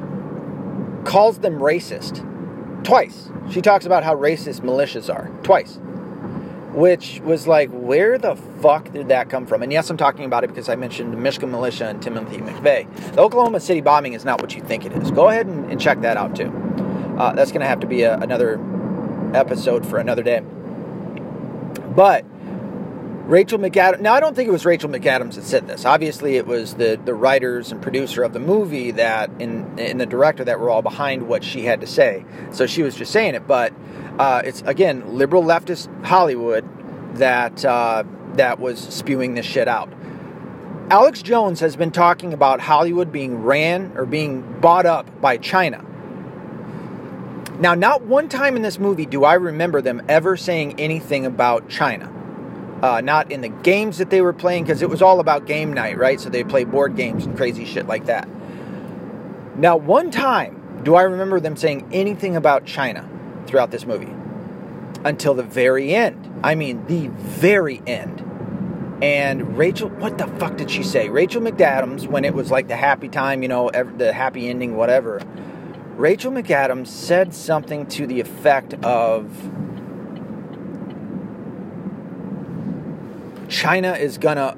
calls 1.04 1.40
them 1.40 1.58
racist 1.58 2.22
twice. 2.84 3.28
She 3.50 3.60
talks 3.60 3.86
about 3.86 4.04
how 4.04 4.14
racist 4.14 4.60
militias 4.60 5.12
are 5.12 5.28
twice 5.42 5.80
which 6.76 7.20
was 7.24 7.46
like, 7.46 7.70
where 7.70 8.18
the 8.18 8.36
fuck 8.36 8.92
did 8.92 9.08
that 9.08 9.30
come 9.30 9.46
from? 9.46 9.62
And 9.62 9.72
yes, 9.72 9.88
I'm 9.88 9.96
talking 9.96 10.26
about 10.26 10.44
it 10.44 10.48
because 10.48 10.68
I 10.68 10.76
mentioned 10.76 11.10
the 11.10 11.16
Michigan 11.16 11.50
militia 11.50 11.86
and 11.88 12.02
Timothy 12.02 12.36
McVeigh. 12.36 13.14
The 13.14 13.22
Oklahoma 13.22 13.60
City 13.60 13.80
bombing 13.80 14.12
is 14.12 14.26
not 14.26 14.42
what 14.42 14.54
you 14.54 14.60
think 14.60 14.84
it 14.84 14.92
is. 14.92 15.10
Go 15.10 15.30
ahead 15.30 15.46
and, 15.46 15.70
and 15.72 15.80
check 15.80 16.02
that 16.02 16.18
out 16.18 16.36
too. 16.36 16.52
Uh, 17.18 17.32
that's 17.32 17.50
going 17.50 17.62
to 17.62 17.66
have 17.66 17.80
to 17.80 17.86
be 17.86 18.02
a, 18.02 18.18
another 18.18 18.60
episode 19.34 19.86
for 19.86 19.96
another 19.96 20.22
day. 20.22 20.40
But 21.94 22.26
Rachel 23.26 23.58
McAdams. 23.58 24.00
Now, 24.00 24.14
I 24.14 24.20
don't 24.20 24.36
think 24.36 24.48
it 24.48 24.52
was 24.52 24.64
Rachel 24.64 24.88
McAdams 24.88 25.34
that 25.34 25.42
said 25.42 25.66
this. 25.66 25.84
Obviously, 25.84 26.36
it 26.36 26.46
was 26.46 26.74
the, 26.74 26.98
the 27.04 27.12
writers 27.12 27.72
and 27.72 27.82
producer 27.82 28.22
of 28.22 28.32
the 28.32 28.38
movie 28.38 28.92
that, 28.92 29.30
and, 29.40 29.80
and 29.80 30.00
the 30.00 30.06
director 30.06 30.44
that 30.44 30.60
were 30.60 30.70
all 30.70 30.82
behind 30.82 31.26
what 31.26 31.42
she 31.42 31.64
had 31.64 31.80
to 31.80 31.88
say. 31.88 32.24
So 32.52 32.66
she 32.66 32.84
was 32.84 32.94
just 32.94 33.10
saying 33.10 33.34
it. 33.34 33.48
But 33.48 33.72
uh, 34.20 34.42
it's 34.44 34.62
again 34.62 35.16
liberal 35.16 35.42
leftist 35.42 35.88
Hollywood 36.04 36.64
that 37.18 37.64
uh, 37.64 38.04
that 38.34 38.60
was 38.60 38.78
spewing 38.78 39.34
this 39.34 39.44
shit 39.44 39.66
out. 39.66 39.92
Alex 40.88 41.20
Jones 41.20 41.58
has 41.60 41.74
been 41.74 41.90
talking 41.90 42.32
about 42.32 42.60
Hollywood 42.60 43.10
being 43.10 43.42
ran 43.42 43.92
or 43.96 44.06
being 44.06 44.60
bought 44.60 44.86
up 44.86 45.20
by 45.20 45.36
China. 45.36 45.84
Now, 47.58 47.74
not 47.74 48.02
one 48.02 48.28
time 48.28 48.54
in 48.54 48.62
this 48.62 48.78
movie 48.78 49.06
do 49.06 49.24
I 49.24 49.34
remember 49.34 49.82
them 49.82 50.00
ever 50.08 50.36
saying 50.36 50.78
anything 50.78 51.26
about 51.26 51.68
China. 51.68 52.12
Uh, 52.82 53.00
not 53.00 53.32
in 53.32 53.40
the 53.40 53.48
games 53.48 53.98
that 53.98 54.10
they 54.10 54.20
were 54.20 54.34
playing, 54.34 54.64
because 54.64 54.82
it 54.82 54.90
was 54.90 55.00
all 55.00 55.18
about 55.18 55.46
game 55.46 55.72
night, 55.72 55.96
right? 55.96 56.20
So 56.20 56.28
they 56.28 56.44
play 56.44 56.64
board 56.64 56.94
games 56.94 57.24
and 57.24 57.36
crazy 57.36 57.64
shit 57.64 57.86
like 57.86 58.06
that. 58.06 58.28
Now, 59.56 59.76
one 59.76 60.10
time 60.10 60.80
do 60.82 60.94
I 60.94 61.02
remember 61.02 61.40
them 61.40 61.56
saying 61.56 61.88
anything 61.92 62.36
about 62.36 62.66
China 62.66 63.08
throughout 63.46 63.70
this 63.70 63.86
movie. 63.86 64.12
until 65.06 65.34
the 65.34 65.42
very 65.42 65.94
end. 65.94 66.40
I 66.42 66.54
mean, 66.54 66.84
the 66.86 67.08
very 67.08 67.80
end. 67.86 68.22
And 69.02 69.56
Rachel, 69.56 69.88
what 69.88 70.18
the 70.18 70.26
fuck 70.26 70.56
did 70.56 70.70
she 70.70 70.82
say? 70.82 71.08
Rachel 71.08 71.42
McAdams, 71.42 72.06
when 72.08 72.24
it 72.24 72.34
was 72.34 72.50
like 72.50 72.68
the 72.68 72.76
happy 72.76 73.08
time, 73.08 73.42
you 73.42 73.48
know, 73.48 73.70
the 73.70 74.12
happy 74.12 74.48
ending, 74.48 74.76
whatever. 74.76 75.20
Rachel 75.96 76.32
McAdams 76.32 76.88
said 76.88 77.34
something 77.34 77.86
to 77.86 78.06
the 78.06 78.20
effect 78.20 78.74
of 78.84 79.30
China 83.48 83.92
is 83.92 84.18
gonna 84.18 84.56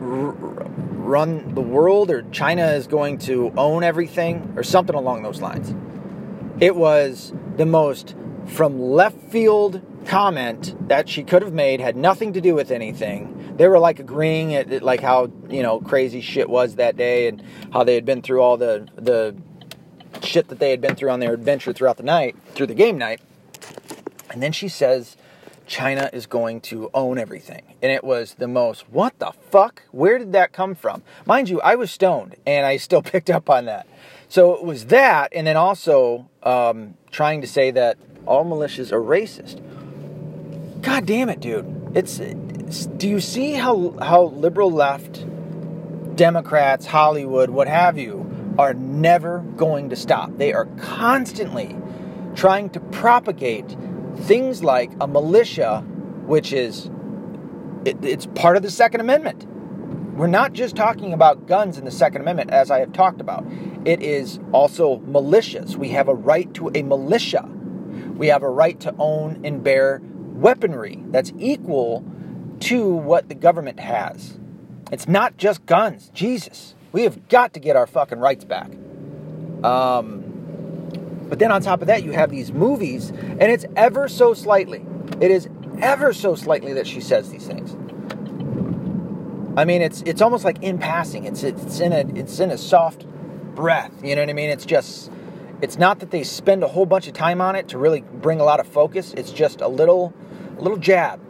run 0.00 1.54
the 1.54 1.60
world 1.60 2.10
or 2.10 2.22
China 2.30 2.66
is 2.68 2.86
going 2.86 3.18
to 3.18 3.52
own 3.56 3.82
everything 3.82 4.52
or 4.56 4.62
something 4.62 4.94
along 4.94 5.22
those 5.22 5.40
lines. 5.40 5.74
It 6.60 6.76
was 6.76 7.32
the 7.56 7.66
most 7.66 8.14
from 8.46 8.80
left 8.80 9.18
field 9.30 9.82
comment 10.06 10.74
that 10.88 11.08
she 11.08 11.22
could 11.22 11.42
have 11.42 11.52
made 11.52 11.80
had 11.80 11.96
nothing 11.96 12.32
to 12.32 12.40
do 12.40 12.54
with 12.54 12.70
anything. 12.70 13.54
They 13.56 13.68
were 13.68 13.78
like 13.78 13.98
agreeing 13.98 14.54
at 14.54 14.82
like 14.82 15.00
how, 15.00 15.30
you 15.48 15.62
know, 15.62 15.80
crazy 15.80 16.20
shit 16.20 16.48
was 16.48 16.76
that 16.76 16.96
day 16.96 17.28
and 17.28 17.42
how 17.72 17.84
they 17.84 17.94
had 17.94 18.04
been 18.04 18.22
through 18.22 18.40
all 18.40 18.56
the 18.56 18.88
the 18.96 19.36
shit 20.22 20.48
that 20.48 20.58
they 20.58 20.70
had 20.70 20.80
been 20.80 20.96
through 20.96 21.10
on 21.10 21.20
their 21.20 21.32
adventure 21.32 21.72
throughout 21.72 21.96
the 21.96 22.02
night, 22.02 22.36
through 22.54 22.66
the 22.66 22.74
game 22.74 22.98
night. 22.98 23.20
And 24.30 24.42
then 24.42 24.52
she 24.52 24.68
says 24.68 25.16
China 25.70 26.10
is 26.12 26.26
going 26.26 26.60
to 26.60 26.90
own 26.92 27.16
everything. 27.16 27.62
And 27.80 27.92
it 27.92 28.02
was 28.02 28.34
the 28.34 28.48
most, 28.48 28.90
what 28.90 29.16
the 29.20 29.32
fuck? 29.50 29.82
Where 29.92 30.18
did 30.18 30.32
that 30.32 30.52
come 30.52 30.74
from? 30.74 31.04
Mind 31.24 31.48
you, 31.48 31.60
I 31.60 31.76
was 31.76 31.92
stoned 31.92 32.34
and 32.44 32.66
I 32.66 32.76
still 32.76 33.02
picked 33.14 33.30
up 33.30 33.48
on 33.48 33.66
that. 33.66 33.86
So 34.28 34.52
it 34.54 34.64
was 34.64 34.86
that, 34.86 35.32
and 35.32 35.46
then 35.46 35.56
also 35.56 36.28
um, 36.42 36.94
trying 37.10 37.40
to 37.40 37.46
say 37.46 37.70
that 37.70 37.98
all 38.26 38.44
militias 38.44 38.92
are 38.92 39.00
racist. 39.00 39.60
God 40.82 41.06
damn 41.06 41.28
it, 41.28 41.40
dude. 41.40 41.92
It's, 41.94 42.18
it's 42.18 42.86
do 42.86 43.08
you 43.08 43.20
see 43.20 43.52
how 43.54 43.96
how 44.00 44.24
liberal 44.24 44.70
left 44.70 45.24
Democrats, 46.16 46.86
Hollywood, 46.86 47.50
what 47.50 47.66
have 47.66 47.98
you, 47.98 48.54
are 48.58 48.74
never 48.74 49.40
going 49.56 49.90
to 49.90 49.96
stop. 49.96 50.36
They 50.36 50.52
are 50.52 50.66
constantly 50.78 51.76
trying 52.34 52.70
to 52.70 52.80
propagate 52.80 53.76
things 54.18 54.62
like 54.62 54.90
a 55.00 55.06
militia, 55.06 55.80
which 56.26 56.52
is 56.52 56.90
it, 57.84 58.04
it's 58.04 58.26
part 58.26 58.56
of 58.56 58.62
the 58.62 58.70
Second 58.70 59.00
Amendment. 59.00 59.46
We're 60.16 60.26
not 60.26 60.52
just 60.52 60.76
talking 60.76 61.12
about 61.12 61.46
guns 61.46 61.78
in 61.78 61.84
the 61.84 61.90
Second 61.90 62.20
Amendment, 62.20 62.50
as 62.50 62.70
I 62.70 62.80
have 62.80 62.92
talked 62.92 63.20
about. 63.20 63.44
It 63.84 64.02
is 64.02 64.38
also 64.52 64.98
militias. 64.98 65.76
We 65.76 65.88
have 65.90 66.08
a 66.08 66.14
right 66.14 66.52
to 66.54 66.70
a 66.74 66.82
militia. 66.82 67.48
We 68.16 68.26
have 68.26 68.42
a 68.42 68.50
right 68.50 68.78
to 68.80 68.94
own 68.98 69.40
and 69.44 69.64
bear 69.64 70.02
weaponry 70.04 71.02
that's 71.06 71.32
equal 71.38 72.04
to 72.60 72.90
what 72.90 73.28
the 73.28 73.34
government 73.34 73.80
has. 73.80 74.38
It's 74.92 75.08
not 75.08 75.36
just 75.38 75.64
guns. 75.64 76.10
Jesus. 76.12 76.74
We 76.92 77.04
have 77.04 77.28
got 77.28 77.54
to 77.54 77.60
get 77.60 77.76
our 77.76 77.86
fucking 77.86 78.18
rights 78.18 78.44
back. 78.44 78.70
Um, 79.64 80.19
but 81.30 81.38
then 81.38 81.50
on 81.52 81.62
top 81.62 81.80
of 81.80 81.86
that, 81.86 82.02
you 82.02 82.10
have 82.10 82.30
these 82.30 82.52
movies, 82.52 83.10
and 83.10 83.42
it's 83.42 83.64
ever 83.76 84.08
so 84.08 84.34
slightly. 84.34 84.84
It 85.20 85.30
is 85.30 85.48
ever 85.80 86.12
so 86.12 86.34
slightly 86.34 86.72
that 86.74 86.86
she 86.86 87.00
says 87.00 87.30
these 87.30 87.46
things. 87.46 87.76
I 89.56 89.64
mean, 89.64 89.80
it's 89.80 90.02
it's 90.02 90.20
almost 90.20 90.44
like 90.44 90.62
in 90.62 90.78
passing. 90.78 91.24
It's 91.24 91.44
it's 91.44 91.80
in 91.80 91.92
a 91.92 92.00
it's 92.18 92.40
in 92.40 92.50
a 92.50 92.58
soft 92.58 93.06
breath. 93.54 93.92
You 94.04 94.16
know 94.16 94.22
what 94.22 94.28
I 94.30 94.32
mean? 94.32 94.50
It's 94.50 94.66
just 94.66 95.10
it's 95.62 95.78
not 95.78 96.00
that 96.00 96.10
they 96.10 96.24
spend 96.24 96.64
a 96.64 96.68
whole 96.68 96.86
bunch 96.86 97.06
of 97.06 97.12
time 97.14 97.40
on 97.40 97.54
it 97.54 97.68
to 97.68 97.78
really 97.78 98.00
bring 98.00 98.40
a 98.40 98.44
lot 98.44 98.58
of 98.58 98.66
focus. 98.66 99.14
It's 99.16 99.30
just 99.30 99.60
a 99.60 99.68
little 99.68 100.12
a 100.58 100.62
little 100.62 100.78
jab. 100.78 101.20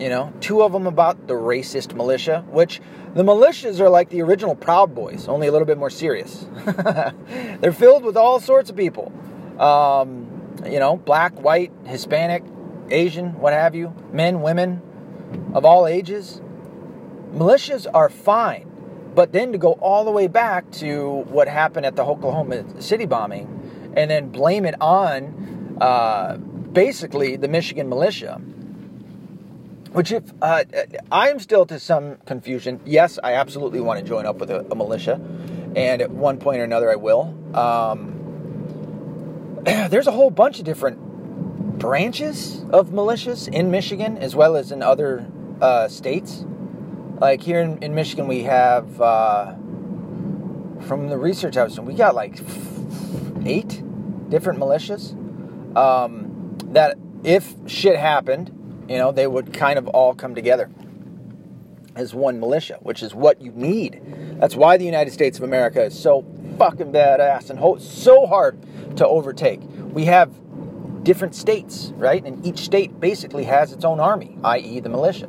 You 0.00 0.08
know, 0.08 0.32
two 0.40 0.62
of 0.62 0.72
them 0.72 0.86
about 0.86 1.26
the 1.26 1.34
racist 1.34 1.94
militia, 1.94 2.44
which 2.50 2.80
the 3.14 3.24
militias 3.24 3.80
are 3.80 3.88
like 3.88 4.10
the 4.10 4.22
original 4.22 4.54
Proud 4.54 4.94
Boys, 4.94 5.26
only 5.26 5.48
a 5.48 5.52
little 5.52 5.66
bit 5.66 5.76
more 5.76 5.90
serious. 5.90 6.46
They're 7.60 7.72
filled 7.72 8.04
with 8.04 8.16
all 8.16 8.38
sorts 8.38 8.70
of 8.70 8.76
people. 8.76 9.12
Um, 9.58 10.28
you 10.64 10.78
know, 10.78 10.96
black, 10.96 11.40
white, 11.40 11.72
Hispanic, 11.84 12.44
Asian, 12.90 13.38
what 13.40 13.52
have 13.52 13.74
you, 13.74 13.92
men, 14.12 14.40
women 14.40 14.82
of 15.52 15.64
all 15.64 15.86
ages. 15.86 16.40
Militias 17.32 17.86
are 17.92 18.08
fine. 18.08 18.66
But 19.14 19.32
then 19.32 19.50
to 19.52 19.58
go 19.58 19.72
all 19.72 20.04
the 20.04 20.12
way 20.12 20.28
back 20.28 20.70
to 20.72 21.24
what 21.28 21.48
happened 21.48 21.86
at 21.86 21.96
the 21.96 22.04
Oklahoma 22.04 22.80
City 22.80 23.04
bombing 23.04 23.92
and 23.96 24.08
then 24.08 24.28
blame 24.28 24.64
it 24.64 24.80
on 24.80 25.76
uh, 25.80 26.36
basically 26.36 27.34
the 27.34 27.48
Michigan 27.48 27.88
militia 27.88 28.40
which, 29.92 30.12
if 30.12 30.24
uh, 30.42 30.64
I'm 31.10 31.40
still 31.40 31.66
to 31.66 31.78
some 31.78 32.16
confusion, 32.26 32.80
yes, 32.84 33.18
I 33.22 33.34
absolutely 33.34 33.80
want 33.80 34.00
to 34.00 34.06
join 34.06 34.26
up 34.26 34.36
with 34.36 34.50
a, 34.50 34.66
a 34.70 34.74
militia, 34.74 35.20
and 35.74 36.02
at 36.02 36.10
one 36.10 36.38
point 36.38 36.60
or 36.60 36.64
another, 36.64 36.90
I 36.90 36.96
will. 36.96 37.34
Um, 37.56 39.60
there's 39.64 40.06
a 40.06 40.12
whole 40.12 40.30
bunch 40.30 40.58
of 40.58 40.64
different 40.64 40.98
branches 41.78 42.64
of 42.70 42.90
militias 42.90 43.48
in 43.48 43.70
Michigan, 43.70 44.18
as 44.18 44.34
well 44.34 44.56
as 44.56 44.72
in 44.72 44.82
other 44.82 45.26
uh, 45.60 45.88
states. 45.88 46.44
Like 47.20 47.40
here 47.40 47.60
in, 47.60 47.82
in 47.82 47.94
Michigan, 47.94 48.28
we 48.28 48.44
have, 48.44 49.00
uh, 49.00 49.54
from 50.82 51.08
the 51.08 51.18
research 51.18 51.56
I 51.56 51.64
was 51.64 51.74
doing, 51.74 51.86
we 51.86 51.94
got 51.94 52.14
like 52.14 52.38
eight 53.44 53.82
different 54.28 54.58
militias 54.58 55.14
um, 55.76 56.56
that, 56.72 56.96
if 57.24 57.54
shit 57.66 57.96
happened, 57.96 58.52
you 58.88 58.96
know, 58.96 59.12
they 59.12 59.26
would 59.26 59.52
kind 59.52 59.78
of 59.78 59.86
all 59.88 60.14
come 60.14 60.34
together 60.34 60.70
as 61.94 62.14
one 62.14 62.40
militia, 62.40 62.78
which 62.80 63.02
is 63.02 63.14
what 63.14 63.42
you 63.42 63.52
need. 63.52 64.00
That's 64.40 64.54
why 64.54 64.76
the 64.76 64.84
United 64.84 65.12
States 65.12 65.36
of 65.38 65.44
America 65.44 65.82
is 65.84 65.98
so 65.98 66.24
fucking 66.58 66.92
badass 66.92 67.50
and 67.50 67.58
ho- 67.58 67.78
so 67.78 68.26
hard 68.26 68.58
to 68.96 69.06
overtake. 69.06 69.60
We 69.92 70.04
have 70.06 70.32
different 71.02 71.34
states, 71.34 71.92
right? 71.96 72.24
And 72.24 72.44
each 72.46 72.60
state 72.60 72.98
basically 73.00 73.44
has 73.44 73.72
its 73.72 73.84
own 73.84 74.00
army, 74.00 74.38
i.e., 74.44 74.80
the 74.80 74.88
militia. 74.88 75.28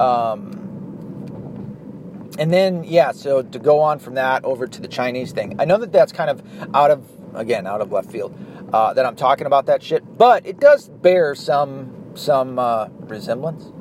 Um, 0.00 0.60
and 2.38 2.52
then, 2.52 2.84
yeah, 2.84 3.12
so 3.12 3.42
to 3.42 3.58
go 3.58 3.80
on 3.80 3.98
from 3.98 4.14
that 4.14 4.44
over 4.44 4.66
to 4.66 4.80
the 4.80 4.88
Chinese 4.88 5.32
thing, 5.32 5.56
I 5.58 5.64
know 5.64 5.78
that 5.78 5.92
that's 5.92 6.12
kind 6.12 6.30
of 6.30 6.42
out 6.74 6.90
of, 6.90 7.04
again, 7.34 7.66
out 7.66 7.80
of 7.80 7.92
left 7.92 8.10
field 8.10 8.36
uh, 8.72 8.92
that 8.94 9.06
I'm 9.06 9.16
talking 9.16 9.46
about 9.46 9.66
that 9.66 9.82
shit, 9.82 10.18
but 10.18 10.44
it 10.44 10.58
does 10.58 10.88
bear 10.88 11.34
some 11.34 12.03
some 12.14 12.58
uh, 12.58 12.88
resemblance 13.00 13.72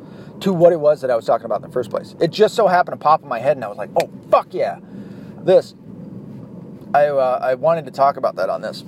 to 0.41 0.51
what 0.51 0.73
it 0.73 0.79
was 0.79 1.01
that 1.01 1.09
I 1.09 1.15
was 1.15 1.25
talking 1.25 1.45
about 1.45 1.61
in 1.61 1.67
the 1.67 1.73
first 1.73 1.89
place. 1.89 2.15
It 2.19 2.31
just 2.31 2.55
so 2.55 2.67
happened 2.67 2.99
to 2.99 3.03
pop 3.03 3.23
in 3.23 3.29
my 3.29 3.39
head, 3.39 3.57
and 3.57 3.63
I 3.63 3.67
was 3.67 3.77
like, 3.77 3.89
"Oh 4.01 4.09
fuck 4.29 4.53
yeah, 4.53 4.79
this." 5.39 5.75
I 6.93 7.07
uh, 7.07 7.39
I 7.41 7.55
wanted 7.55 7.85
to 7.85 7.91
talk 7.91 8.17
about 8.17 8.35
that 8.35 8.49
on 8.49 8.61
this. 8.61 8.83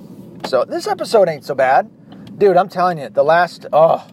So 0.46 0.64
this 0.64 0.86
episode 0.86 1.28
ain't 1.28 1.44
so 1.44 1.54
bad, 1.54 1.90
dude. 2.38 2.56
I'm 2.56 2.68
telling 2.68 2.98
you, 2.98 3.08
the 3.08 3.24
last 3.24 3.66
oh 3.72 4.06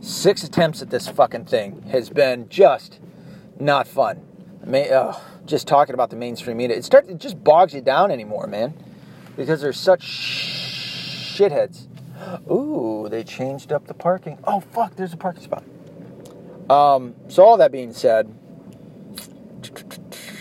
six 0.00 0.42
attempts 0.42 0.82
at 0.82 0.90
this 0.90 1.08
fucking 1.08 1.44
thing 1.44 1.82
has 1.90 2.10
been 2.10 2.48
just 2.48 2.98
not 3.60 3.86
fun. 3.86 4.20
I 4.62 4.66
mean, 4.66 4.86
oh, 4.90 5.22
just 5.44 5.68
talking 5.68 5.94
about 5.94 6.10
the 6.10 6.16
mainstream 6.16 6.56
media, 6.56 6.76
it 6.76 6.84
starts 6.84 7.08
it 7.08 7.18
just 7.18 7.42
bogs 7.42 7.74
you 7.74 7.80
down 7.80 8.10
anymore, 8.10 8.46
man, 8.46 8.74
because 9.36 9.60
there's 9.60 9.78
such 9.78 10.02
shitheads 11.36 11.86
Ooh, 12.50 13.08
they 13.10 13.24
changed 13.24 13.72
up 13.72 13.86
the 13.86 13.94
parking. 13.94 14.38
Oh, 14.44 14.60
fuck, 14.60 14.96
there's 14.96 15.12
a 15.12 15.16
parking 15.16 15.42
spot. 15.42 15.64
Um, 16.70 17.14
so, 17.28 17.44
all 17.44 17.56
that 17.58 17.72
being 17.72 17.92
said, 17.92 18.32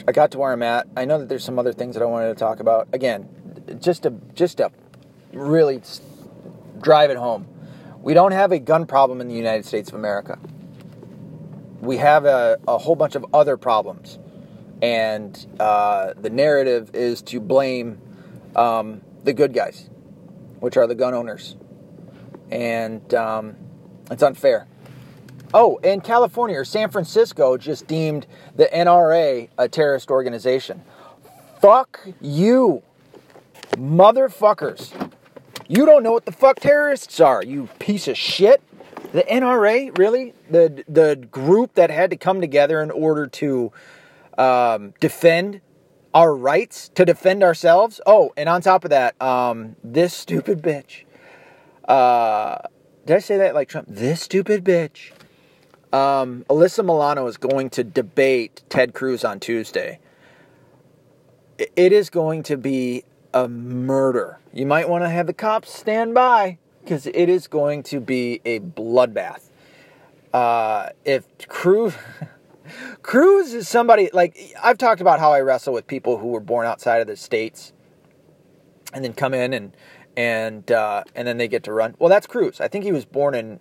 I 0.07 0.11
got 0.11 0.31
to 0.31 0.37
where 0.37 0.51
I'm 0.51 0.63
at. 0.63 0.87
I 0.95 1.05
know 1.05 1.19
that 1.19 1.29
there's 1.29 1.43
some 1.43 1.59
other 1.59 1.73
things 1.73 1.95
that 1.95 2.03
I 2.03 2.05
wanted 2.05 2.29
to 2.29 2.35
talk 2.35 2.59
about. 2.59 2.87
Again, 2.93 3.27
just 3.79 4.03
to 4.03 4.13
just 4.33 4.57
to 4.57 4.71
really 5.33 5.81
drive 6.79 7.09
it 7.09 7.17
home. 7.17 7.47
We 8.01 8.13
don't 8.13 8.31
have 8.31 8.51
a 8.51 8.59
gun 8.59 8.87
problem 8.87 9.21
in 9.21 9.27
the 9.27 9.35
United 9.35 9.65
States 9.65 9.89
of 9.89 9.95
America. 9.95 10.39
We 11.81 11.97
have 11.97 12.25
a, 12.25 12.57
a 12.67 12.77
whole 12.77 12.95
bunch 12.95 13.15
of 13.15 13.25
other 13.33 13.57
problems. 13.57 14.17
And 14.81 15.45
uh, 15.59 16.13
the 16.19 16.31
narrative 16.31 16.91
is 16.95 17.21
to 17.23 17.39
blame 17.39 18.01
um, 18.55 19.01
the 19.23 19.33
good 19.33 19.53
guys, 19.53 19.87
which 20.59 20.77
are 20.77 20.87
the 20.87 20.95
gun 20.95 21.13
owners 21.13 21.55
and 22.51 23.13
um, 23.13 23.55
it's 24.09 24.23
unfair. 24.23 24.67
Oh, 25.53 25.79
and 25.83 26.03
California 26.03 26.57
or 26.57 26.65
San 26.65 26.89
Francisco 26.89 27.57
just 27.57 27.87
deemed 27.87 28.25
the 28.55 28.69
NRA 28.73 29.49
a 29.57 29.67
terrorist 29.67 30.09
organization. 30.09 30.81
Fuck 31.61 32.07
you, 32.21 32.83
motherfuckers. 33.73 35.11
You 35.67 35.85
don't 35.85 36.03
know 36.03 36.11
what 36.11 36.25
the 36.25 36.31
fuck 36.31 36.59
terrorists 36.59 37.19
are, 37.19 37.43
you 37.43 37.69
piece 37.79 38.07
of 38.07 38.17
shit. 38.17 38.61
The 39.11 39.23
NRA, 39.23 39.97
really? 39.97 40.33
The 40.49 40.83
the 40.87 41.17
group 41.31 41.73
that 41.73 41.89
had 41.89 42.11
to 42.11 42.17
come 42.17 42.39
together 42.39 42.81
in 42.81 42.91
order 42.91 43.27
to 43.27 43.73
um, 44.37 44.93
defend 45.01 45.59
our 46.13 46.33
rights, 46.33 46.89
to 46.95 47.03
defend 47.03 47.43
ourselves. 47.43 47.99
Oh, 48.05 48.31
and 48.37 48.47
on 48.47 48.61
top 48.61 48.85
of 48.85 48.89
that, 48.89 49.21
um, 49.21 49.75
this 49.83 50.13
stupid 50.13 50.61
bitch 50.61 51.03
Uh, 51.91 52.57
did 53.05 53.17
I 53.17 53.19
say 53.19 53.37
that 53.39 53.53
like 53.53 53.67
Trump? 53.67 53.85
This 53.89 54.21
stupid 54.21 54.63
bitch. 54.63 55.11
Um, 55.91 56.45
Alyssa 56.49 56.85
Milano 56.85 57.27
is 57.27 57.35
going 57.35 57.69
to 57.71 57.83
debate 57.83 58.63
Ted 58.69 58.93
Cruz 58.93 59.25
on 59.25 59.41
Tuesday. 59.41 59.99
It 61.57 61.91
is 61.91 62.09
going 62.09 62.43
to 62.43 62.55
be 62.55 63.03
a 63.33 63.49
murder. 63.49 64.39
You 64.53 64.65
might 64.65 64.87
want 64.87 65.03
to 65.03 65.09
have 65.09 65.27
the 65.27 65.33
cops 65.33 65.69
stand 65.69 66.13
by 66.13 66.59
because 66.81 67.07
it 67.07 67.27
is 67.27 67.47
going 67.47 67.83
to 67.83 67.99
be 67.99 68.39
a 68.45 68.61
bloodbath. 68.61 69.49
Uh, 70.33 70.91
if 71.03 71.25
Cruz. 71.49 71.93
Cruz 73.01 73.53
is 73.53 73.67
somebody 73.67 74.09
like 74.13 74.37
I've 74.63 74.77
talked 74.77 75.01
about 75.01 75.19
how 75.19 75.33
I 75.33 75.41
wrestle 75.41 75.73
with 75.73 75.87
people 75.87 76.19
who 76.19 76.27
were 76.27 76.39
born 76.39 76.65
outside 76.65 77.01
of 77.01 77.07
the 77.07 77.17
states 77.17 77.73
and 78.93 79.03
then 79.03 79.13
come 79.13 79.33
in 79.33 79.51
and 79.51 79.75
and 80.21 80.71
uh, 80.71 81.03
and 81.15 81.27
then 81.27 81.37
they 81.37 81.47
get 81.47 81.63
to 81.63 81.73
run. 81.73 81.95
Well, 81.97 82.09
that's 82.09 82.27
Cruz. 82.27 82.61
I 82.61 82.67
think 82.67 82.85
he 82.85 82.91
was 82.91 83.05
born 83.05 83.33
in 83.33 83.59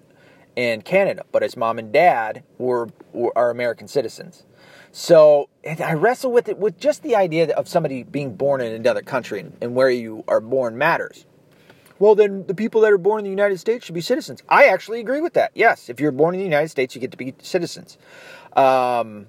in 0.57 0.83
Canada, 0.83 1.25
but 1.33 1.42
his 1.42 1.57
mom 1.57 1.79
and 1.79 1.90
dad 1.90 2.42
were, 2.59 2.88
were 3.12 3.33
are 3.37 3.51
American 3.51 3.88
citizens. 3.88 4.44
So 4.92 5.49
I 5.64 5.94
wrestle 5.94 6.33
with 6.33 6.49
it 6.49 6.59
with 6.59 6.79
just 6.79 7.03
the 7.03 7.16
idea 7.16 7.55
of 7.55 7.66
somebody 7.66 8.03
being 8.03 8.35
born 8.35 8.61
in 8.61 8.73
another 8.73 9.03
country 9.03 9.46
and 9.62 9.75
where 9.75 9.88
you 9.88 10.25
are 10.29 10.40
born 10.40 10.77
matters. 10.77 11.25
Well, 11.99 12.14
then 12.14 12.44
the 12.46 12.55
people 12.55 12.81
that 12.83 12.92
are 12.92 12.99
born 12.99 13.20
in 13.20 13.25
the 13.25 13.31
United 13.31 13.59
States 13.59 13.87
should 13.87 13.94
be 13.94 14.01
citizens. 14.01 14.42
I 14.49 14.64
actually 14.64 15.01
agree 15.01 15.20
with 15.20 15.35
that. 15.35 15.53
Yes, 15.55 15.88
if 15.88 16.01
you're 16.01 16.12
born 16.12 16.35
in 16.35 16.40
the 16.40 16.44
United 16.44 16.68
States, 16.68 16.94
you 16.94 17.01
get 17.01 17.12
to 17.12 17.16
be 17.16 17.35
citizens. 17.40 17.96
Um, 18.55 19.27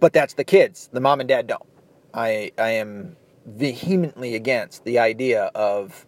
but 0.00 0.12
that's 0.12 0.34
the 0.34 0.44
kids. 0.44 0.88
The 0.92 1.00
mom 1.00 1.20
and 1.20 1.28
dad 1.28 1.46
don't. 1.46 1.66
I 2.14 2.52
I 2.56 2.70
am 2.70 3.16
vehemently 3.44 4.34
against 4.34 4.84
the 4.84 4.98
idea 4.98 5.50
of 5.54 6.06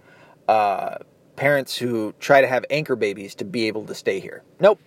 uh, 0.48 0.98
parents 1.36 1.76
who 1.76 2.14
try 2.18 2.40
to 2.40 2.46
have 2.46 2.64
anchor 2.70 2.96
babies 2.96 3.34
to 3.36 3.44
be 3.44 3.66
able 3.66 3.84
to 3.86 3.94
stay 3.94 4.20
here. 4.20 4.42
Nope. 4.60 4.80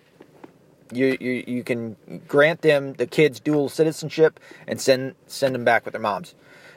You, 0.91 1.17
you 1.19 1.43
you 1.45 1.63
can 1.63 1.95
grant 2.27 2.61
them 2.61 2.93
the 2.93 3.05
kids 3.05 3.39
dual 3.39 3.69
citizenship 3.69 4.39
and 4.67 4.81
send 4.81 5.13
send 5.27 5.53
them 5.53 5.63
back 5.63 5.85
with 5.85 5.91
their 5.91 6.01
moms 6.01 6.33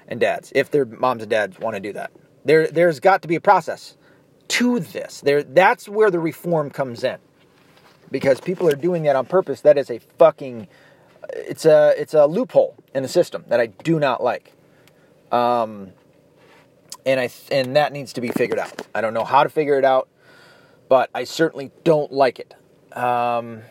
and 0.06 0.20
dads 0.20 0.52
if 0.54 0.70
their 0.70 0.84
moms 0.84 1.22
and 1.22 1.30
dads 1.30 1.58
want 1.58 1.76
to 1.76 1.80
do 1.80 1.94
that. 1.94 2.12
There 2.44 2.66
there's 2.66 3.00
got 3.00 3.22
to 3.22 3.28
be 3.28 3.36
a 3.36 3.40
process 3.40 3.96
to 4.48 4.80
this. 4.80 5.22
There 5.22 5.42
that's 5.42 5.88
where 5.88 6.10
the 6.10 6.20
reform 6.20 6.70
comes 6.70 7.04
in. 7.04 7.18
Because 8.10 8.38
people 8.38 8.68
are 8.68 8.76
doing 8.76 9.04
that 9.04 9.16
on 9.16 9.24
purpose. 9.24 9.62
That 9.62 9.78
is 9.78 9.90
a 9.90 9.98
fucking 9.98 10.68
it's 11.30 11.64
a 11.64 11.94
it's 11.96 12.12
a 12.12 12.26
loophole 12.26 12.76
in 12.94 13.02
the 13.02 13.08
system 13.08 13.44
that 13.48 13.60
I 13.60 13.66
do 13.66 13.98
not 13.98 14.22
like. 14.22 14.52
Um, 15.30 15.92
and 17.04 17.20
I 17.20 17.30
and 17.50 17.76
that 17.76 17.92
needs 17.92 18.12
to 18.14 18.20
be 18.20 18.28
figured 18.28 18.58
out. 18.58 18.86
I 18.94 19.00
don't 19.00 19.14
know 19.14 19.24
how 19.24 19.42
to 19.42 19.48
figure 19.48 19.78
it 19.78 19.84
out, 19.84 20.08
but 20.88 21.10
I 21.14 21.24
certainly 21.24 21.70
don't 21.84 22.12
like 22.12 22.38
it. 22.38 22.54
Um, 22.96 23.62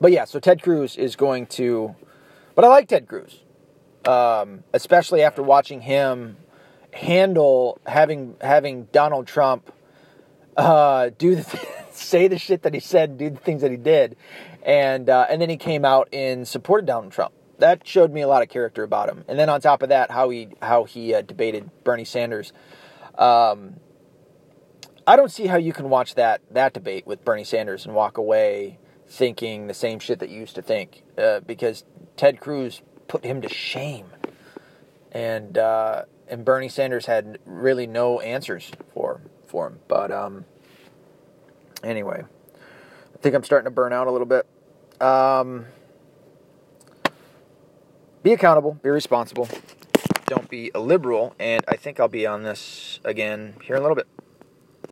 but 0.00 0.12
yeah, 0.12 0.24
so 0.24 0.40
Ted 0.40 0.62
Cruz 0.62 0.96
is 0.96 1.16
going 1.16 1.46
to, 1.46 1.94
but 2.54 2.64
I 2.64 2.68
like 2.68 2.88
Ted 2.88 3.06
Cruz, 3.06 3.40
um, 4.06 4.64
especially 4.72 5.22
after 5.22 5.42
watching 5.42 5.82
him 5.82 6.36
handle 6.92 7.80
having 7.86 8.36
having 8.40 8.84
Donald 8.92 9.26
Trump 9.26 9.72
uh, 10.56 11.10
do 11.18 11.34
the 11.36 11.60
say 11.92 12.28
the 12.28 12.38
shit 12.38 12.62
that 12.62 12.74
he 12.74 12.80
said, 12.80 13.18
do 13.18 13.30
the 13.30 13.38
things 13.38 13.62
that 13.62 13.70
he 13.70 13.76
did, 13.76 14.16
and 14.62 15.08
uh, 15.08 15.26
and 15.28 15.40
then 15.40 15.50
he 15.50 15.56
came 15.56 15.84
out 15.84 16.08
and 16.12 16.46
supported 16.46 16.86
Donald 16.86 17.12
Trump 17.12 17.32
that 17.58 17.86
showed 17.86 18.12
me 18.12 18.22
a 18.22 18.28
lot 18.28 18.42
of 18.42 18.48
character 18.48 18.82
about 18.82 19.08
him. 19.08 19.24
And 19.28 19.38
then 19.38 19.48
on 19.48 19.60
top 19.60 19.82
of 19.82 19.88
that, 19.90 20.10
how 20.10 20.30
he 20.30 20.48
how 20.60 20.84
he 20.84 21.14
uh, 21.14 21.22
debated 21.22 21.70
Bernie 21.84 22.04
Sanders. 22.04 22.52
Um, 23.16 23.76
I 25.06 25.16
don't 25.16 25.30
see 25.30 25.46
how 25.46 25.56
you 25.56 25.72
can 25.72 25.88
watch 25.88 26.14
that 26.14 26.40
that 26.50 26.72
debate 26.72 27.06
with 27.06 27.24
Bernie 27.24 27.44
Sanders 27.44 27.84
and 27.86 27.94
walk 27.94 28.18
away 28.18 28.78
thinking 29.06 29.66
the 29.66 29.74
same 29.74 29.98
shit 29.98 30.18
that 30.20 30.30
you 30.30 30.40
used 30.40 30.54
to 30.54 30.62
think, 30.62 31.02
uh, 31.18 31.40
because 31.40 31.84
Ted 32.16 32.40
Cruz 32.40 32.82
put 33.08 33.24
him 33.24 33.42
to 33.42 33.48
shame, 33.48 34.06
and 35.10 35.58
uh, 35.58 36.04
and 36.28 36.44
Bernie 36.44 36.68
Sanders 36.68 37.06
had 37.06 37.38
really 37.44 37.86
no 37.86 38.20
answers 38.20 38.70
for 38.94 39.20
for 39.46 39.66
him. 39.66 39.80
But 39.88 40.10
um, 40.10 40.46
anyway, 41.84 42.22
I 42.24 43.18
think 43.18 43.34
I'm 43.34 43.44
starting 43.44 43.66
to 43.66 43.70
burn 43.70 43.92
out 43.92 44.06
a 44.06 44.10
little 44.10 44.26
bit. 44.26 44.46
Um, 45.00 45.66
be 48.22 48.32
accountable, 48.32 48.78
be 48.82 48.90
responsible, 48.90 49.48
don't 50.26 50.48
be 50.48 50.70
a 50.74 50.80
liberal, 50.80 51.34
and 51.38 51.64
I 51.68 51.76
think 51.76 51.98
I'll 51.98 52.08
be 52.08 52.26
on 52.26 52.42
this 52.42 53.00
again 53.04 53.54
here 53.62 53.76
in 53.76 53.80
a 53.80 53.82
little 53.82 53.96
bit. 53.96 54.06